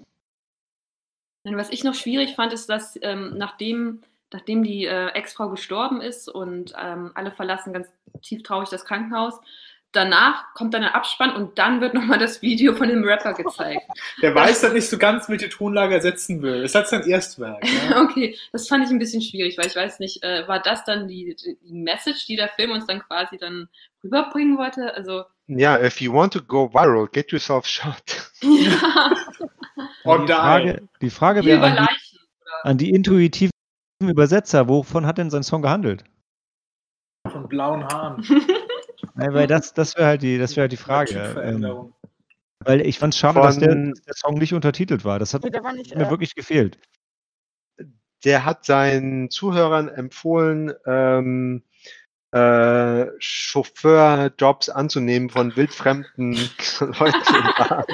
[1.45, 6.01] Und Was ich noch schwierig fand, ist, dass ähm, nachdem, nachdem die äh, Ex-Frau gestorben
[6.01, 7.89] ist und ähm, alle verlassen ganz
[8.23, 9.39] tief traurig das Krankenhaus,
[9.97, 13.83] danach kommt dann der Abspann und dann wird nochmal das Video von dem Rapper gezeigt.
[14.23, 16.63] Der weiß dann nicht so ganz, welche Tonlage er setzen will.
[16.63, 17.65] Das ist halt sein Erstwerk.
[17.65, 18.03] Ja?
[18.07, 21.09] Okay, das fand ich ein bisschen schwierig, weil ich weiß nicht, äh, war das dann
[21.09, 23.69] die, die Message, die der Film uns dann quasi dann
[24.05, 24.95] rüberbringen wollte?
[24.95, 28.31] Also, Ja, if you want to go viral, get yourself shot.
[28.43, 29.17] ja,
[30.05, 30.33] Or die.
[30.33, 32.19] Frage, die Frage wäre an die,
[32.63, 33.51] an die intuitiven
[34.03, 36.05] Übersetzer, wovon hat denn sein Song gehandelt?
[37.31, 38.23] Von blauen Haaren.
[39.17, 41.35] Nein, weil das, das wäre halt die, das wäre halt die Frage.
[41.43, 41.93] Ähm,
[42.61, 45.19] weil ich fand es schade, dass der, der Song nicht untertitelt war.
[45.19, 46.79] Das hat Nee, war nicht, mir äh, wirklich gefehlt.
[48.25, 51.63] Der hat seinen Zuhörern empfohlen, ähm,
[52.33, 56.33] äh, Chauffeurjobs anzunehmen von wildfremden
[56.81, 57.19] Leuten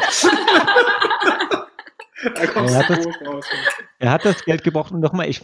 [2.54, 3.06] Er hat das-.
[3.98, 5.42] Er hat das Geld gebraucht und nochmal, ich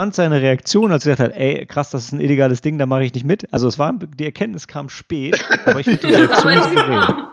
[0.00, 2.86] fand seine Reaktion, als er gesagt hat, ey, krass, das ist ein illegales Ding, da
[2.86, 3.52] mache ich nicht mit.
[3.52, 7.28] Also es war, die Erkenntnis kam spät, aber ich finde die Reaktion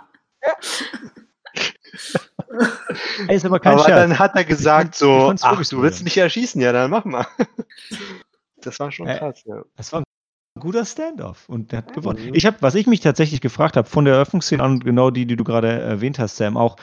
[3.30, 4.10] ist aber kein Aber Scherz.
[4.10, 7.06] dann hat er gesagt ich so, fand's ach, du willst mich erschießen, ja, dann mach
[7.06, 7.26] mal.
[8.62, 9.64] Das war schon Äh, krass, ja.
[9.78, 12.26] Das war ein guter Standoff und der hat gewonnen.
[12.26, 12.34] Mhm.
[12.34, 15.38] Ich habe, was ich mich tatsächlich gefragt habe, von der Eröffnungsszene an, genau die, die
[15.38, 16.76] du gerade erwähnt hast, Sam, auch,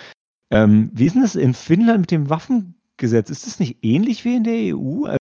[0.50, 3.28] ähm, wie ist denn das in Finnland mit dem Waffengesetz?
[3.28, 5.14] Ist das nicht ähnlich wie in der EU,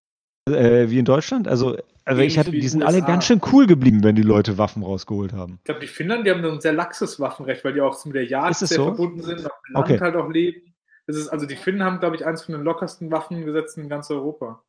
[0.47, 1.47] äh, wie in Deutschland?
[1.47, 4.57] Also, also ich hatte, die in sind alle ganz schön cool geblieben, wenn die Leute
[4.57, 5.55] Waffen rausgeholt haben.
[5.59, 8.25] Ich glaube, die Finnland, die haben ein sehr laxes Waffenrecht, weil die auch mit der
[8.25, 8.85] Jagd Ist es sehr so?
[8.85, 9.99] verbunden sind, auf dem Land Okay.
[9.99, 10.73] halt auch leben.
[11.07, 14.09] Das ist, also die Finnen haben, glaube ich, eins von den lockersten Waffengesetzen in ganz
[14.09, 14.63] Europa.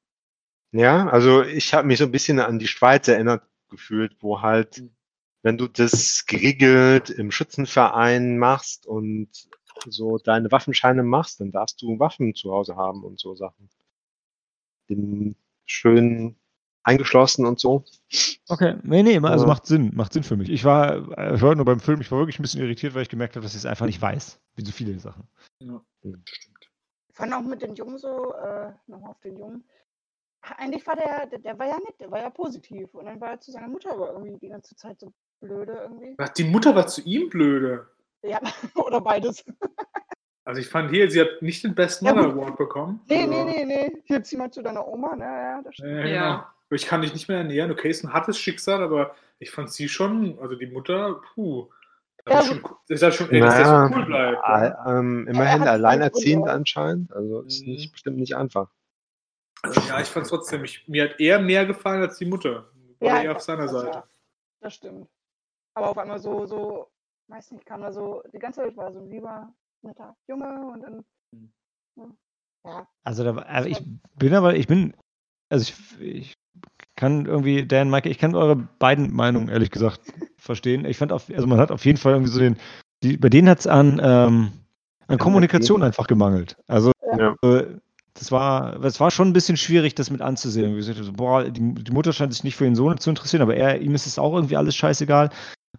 [0.72, 4.80] Ja, also ich habe mich so ein bisschen an die Schweiz erinnert gefühlt, wo halt,
[4.80, 4.90] Mhm.
[5.42, 9.28] wenn du das geregelt im Schützenverein machst und
[9.88, 13.68] so deine Waffenscheine machst, dann darfst du Waffen zu Hause haben und so Sachen.
[14.88, 15.36] Bin
[15.66, 16.36] schön
[16.82, 17.84] eingeschlossen und so.
[18.48, 20.50] Okay, nee, nee, also macht Sinn, macht Sinn für mich.
[20.50, 23.08] Ich war, ich war nur beim Film, ich war wirklich ein bisschen irritiert, weil ich
[23.08, 25.26] gemerkt habe, dass ich es einfach nicht weiß, wie so viele Sachen.
[25.60, 26.30] Ja, stimmt.
[27.08, 29.64] Ich fand auch mit den Jungen so, äh, nochmal auf den Jungen.
[30.42, 32.92] Eigentlich war der, der, der war ja nett, der war ja positiv.
[32.92, 36.14] Und dann war er zu seiner Mutter aber irgendwie die ganze Zeit so blöde irgendwie.
[36.18, 37.88] Ach, Die Mutter war zu ihm blöde.
[38.22, 38.40] Ja,
[38.74, 39.44] oder beides.
[40.44, 42.28] Also ich fand hier, sie hat nicht den Best Ja, Mother.
[42.28, 43.00] Award bekommen.
[43.08, 44.02] Nee, Also, nee, nee, nee.
[44.04, 45.14] Hier zieh mal zu deiner Oma.
[45.16, 45.24] Na
[45.56, 45.90] ja, das stimmt.
[45.90, 46.14] Ja, genau.
[46.14, 46.54] Ja.
[46.70, 47.70] Ich kann dich nicht mehr ernähren.
[47.70, 51.68] Okay, ist ein hartes Schicksal, aber ich fand sie schon, also die Mutter, puh.
[52.26, 54.42] Ja, Das ist, schon, das ist halt schon, ey, dass der Naja, so cool bleibt.
[54.42, 54.98] Ja.
[54.98, 57.72] ähm, immerhin alleinerziehend anscheinend, also ist Mhm.
[57.72, 58.70] nicht, bestimmt nicht einfach.
[59.62, 62.66] Also, ja, ich fand es trotzdem, ich, mir hat er mehr gefallen als die Mutter.
[63.00, 63.90] War eher auf das- seiner das, Seite.
[63.98, 64.04] ja,
[64.60, 65.08] das stimmt.
[65.74, 66.90] Aber auf einmal so, so,
[67.28, 69.52] weiß nicht, kam da so, die ganze Zeit war so ein lieber,
[69.84, 71.04] netter Junge und dann.
[71.32, 72.16] Mhm.
[72.64, 72.86] Ja.
[73.04, 73.82] Also da, war- also ich
[74.16, 74.94] bin aber, ich bin,
[75.50, 76.34] also ich, ich
[76.96, 80.00] kann irgendwie, Dan, Mike, ich kann eure beiden Meinungen ehrlich gesagt
[80.36, 80.84] verstehen.
[80.84, 82.56] Ich fand auf, also man hat auf jeden Fall irgendwie so den,
[83.02, 84.52] die, bei denen hat es an, ähm,
[85.08, 86.56] an Kommunikation einfach gemangelt.
[86.66, 87.36] Also Ja.
[87.42, 87.76] äh,
[88.14, 90.72] das war, es war schon ein bisschen schwierig, das mit anzusehen.
[90.72, 93.42] Wie gesagt, so, boah, die, die Mutter scheint sich nicht für den Sohn zu interessieren,
[93.42, 95.30] aber er, ihm ist es auch irgendwie alles scheißegal.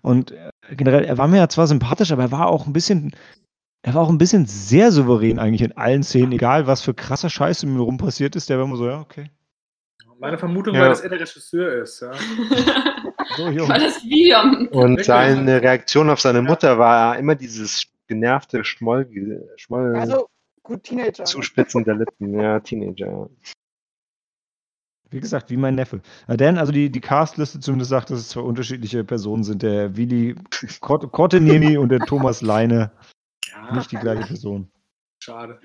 [0.01, 3.15] Und äh, generell, er war mir ja zwar sympathisch, aber er war auch ein bisschen,
[3.85, 7.29] er war auch ein bisschen sehr souverän eigentlich in allen Szenen, egal was für krasser
[7.29, 9.29] Scheiß um ihn rum passiert ist, der war immer so, ja, okay.
[10.19, 10.81] Meine Vermutung Ja.
[10.81, 12.01] war, dass er der Regisseur ist.
[12.01, 12.13] Ja.
[12.13, 12.19] So.
[13.69, 14.37] Weil das Video
[14.71, 16.41] Und seine Reaktion auf seine.
[16.41, 19.07] Mutter war immer dieses genervte Schmoll,
[19.57, 20.29] Schmoll Also,
[20.63, 21.25] gut, Teenager.
[21.25, 23.07] Zuspitzen der Lippen, ja, Teenager.
[23.07, 23.27] ja.
[25.11, 26.01] Wie gesagt, wie mein Neffe.
[26.27, 29.61] Dan, also die, die Castliste zumindest sagt, dass es zwei unterschiedliche Personen sind.
[29.63, 30.35] Der Willi
[30.79, 32.91] Kort- Korteniemi und der Thomas Leine.
[33.51, 34.69] Ja, Nicht die gleiche Person.
[35.19, 35.59] schade.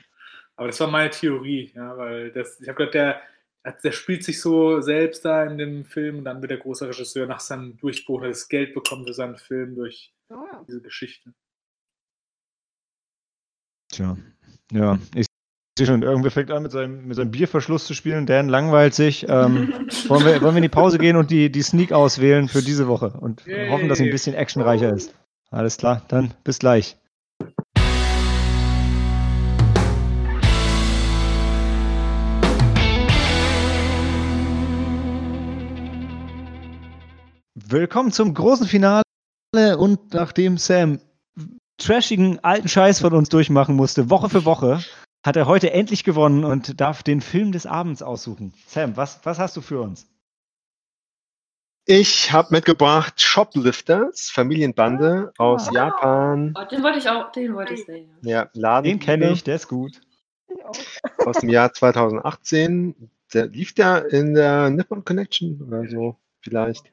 [0.56, 3.22] Aber das war meine Theorie, ja, weil das, ich habe gedacht, der,
[3.82, 7.26] der spielt sich so selbst da in dem Film und dann wird der große Regisseur
[7.26, 10.62] nach seinem Durchbruch das Geld bekommen für seinen Film durch Oh, ja.
[10.68, 11.32] diese Geschichte.
[13.90, 14.16] Tja.
[14.72, 15.26] Ja, ich
[15.76, 18.26] sehe schon, irgendwer fängt an, mit seinem, mit seinem Bierverschluss zu spielen.
[18.26, 19.26] Dan langweilt sich.
[19.28, 19.72] Ähm,
[20.08, 22.86] wollen, wir, wollen wir in die Pause gehen und die, die Sneak auswählen für diese
[22.86, 23.70] Woche und Yay.
[23.70, 25.14] hoffen, dass sie ein bisschen actionreicher ist.
[25.50, 26.96] Alles klar, dann bis gleich.
[37.70, 39.04] Willkommen zum großen Finale
[39.78, 40.98] und nachdem Sam
[41.78, 44.82] trashigen alten Scheiß von uns durchmachen musste, Woche für Woche,
[45.24, 48.54] hat er heute endlich gewonnen und darf den Film des Abends aussuchen.
[48.66, 50.08] Sam, was, was hast du für uns?
[51.86, 55.72] Ich habe mitgebracht Shoplifters, Familienbande aus Ah.
[55.72, 56.54] Japan.
[56.58, 58.10] Oh, den wollte ich auch, den wollte ich sehen.
[58.22, 60.00] Ja, Laden Den kenne ich, der ist gut.
[61.24, 62.96] Aus dem Jahr 2018.
[63.32, 66.92] Der lief der in der Nippon Connection oder so vielleicht.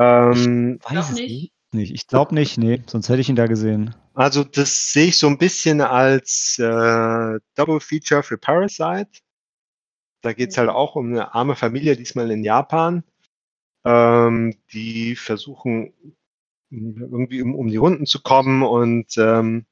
[0.00, 1.52] Ähm, Weiß Glaub es nicht.
[1.72, 1.92] nicht.
[1.92, 3.94] Ich glaube nicht, nee, sonst hätte ich ihn da gesehen.
[4.14, 9.10] also das sehe ich so ein bisschen als äh, Double Feature für Parasite.
[10.22, 13.04] Da geht es halt auch um eine arme Familie, diesmal in Japan.
[13.84, 15.92] Ähm, die versuchen
[16.70, 19.66] irgendwie um, um die Runden zu kommen und ähm,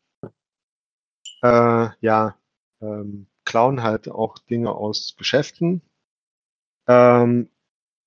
[1.43, 2.37] äh, ja,
[2.81, 5.83] ähm, klauen halt auch Dinge aus Geschäften.
[6.87, 7.51] Ähm,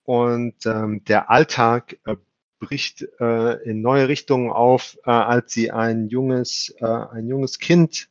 [0.04, 2.16] und ähm, der Alltag äh,
[2.60, 8.10] bricht äh, in neue Richtungen auf, äh, als sie ein junges, äh, ein junges Kind,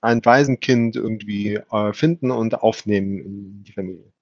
[0.00, 4.12] ein Waisenkind irgendwie äh, finden und aufnehmen in die Familie.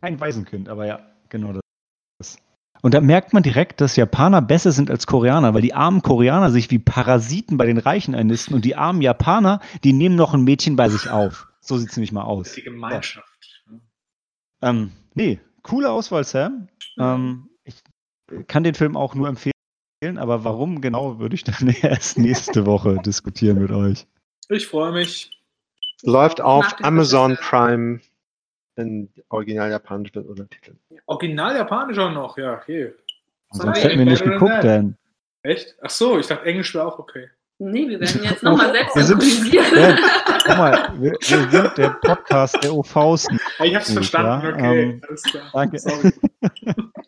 [0.00, 2.38] Kein Waisenkind, aber ja, genau das.
[2.80, 6.50] Und da merkt man direkt, dass Japaner besser sind als Koreaner, weil die armen Koreaner
[6.50, 10.44] sich wie Parasiten bei den Reichen einnisten und die armen Japaner, die nehmen noch ein
[10.44, 11.48] Mädchen bei sich auf.
[11.60, 12.52] So sieht es nämlich mal ist aus.
[12.52, 13.26] die Gemeinschaft.
[14.62, 16.68] Ähm, nee, coole Auswahl, Sam.
[16.98, 17.82] Ähm, ich
[18.46, 19.52] kann den Film auch nur empfehlen,
[20.16, 24.06] aber warum genau, würde ich dann erst nächste Woche diskutieren mit euch.
[24.48, 25.30] Ich freue mich.
[26.02, 27.48] Läuft auf Amazon Regisseur.
[27.48, 28.00] Prime
[28.76, 30.78] in original japanisch mit Untertiteln.
[31.06, 32.94] Original japanisch auch noch, ja, okay.
[33.50, 34.62] Sonst hätten wir nicht geguckt.
[34.62, 34.96] Dan.
[35.42, 35.76] Echt?
[35.82, 37.28] Ach so, ich dachte, Englisch wäre auch okay.
[37.60, 39.74] Nee, wir werden jetzt nochmal selbst Wir sind- synchronisieren.
[39.74, 39.98] Dan,
[40.46, 43.26] guck mal, wir, wir sind der Podcast der OVs.
[43.58, 44.82] Ja, ich hab's verstanden, ja, okay.
[44.82, 45.42] ähm, alles klar.
[45.52, 45.78] danke.
[45.78, 46.12] Sorry.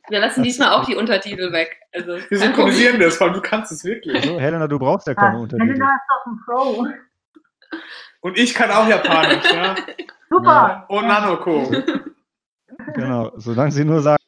[0.08, 1.76] Wir lassen diesmal auch die Untertitel weg.
[1.94, 4.24] Also, Wir synchronisieren das, weil du kannst es wirklich.
[4.24, 5.68] So, Helena, du brauchst ja keine Ah, Untertitel.
[5.68, 6.86] Helena ist doch ein Pro.
[8.22, 9.76] Und ich kann auch Japanisch, ja.
[10.28, 10.84] Super.
[10.88, 11.70] Und Nanoko.
[12.94, 14.18] Genau, solange sie nur sagen,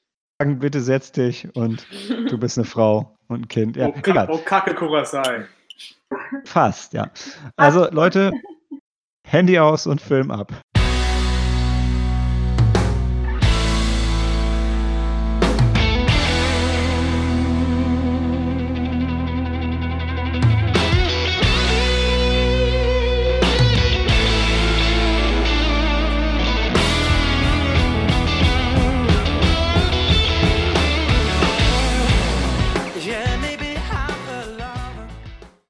[0.59, 1.85] bitte setz dich und
[2.31, 3.77] du bist eine Frau und ein Kind.
[3.77, 3.95] Ja, Oh,
[4.29, 5.47] oh Kacke Kurasai.
[6.45, 7.11] Fast, ja.
[7.57, 8.33] Also, Leute,
[9.27, 10.62] Handy aus und Film ab.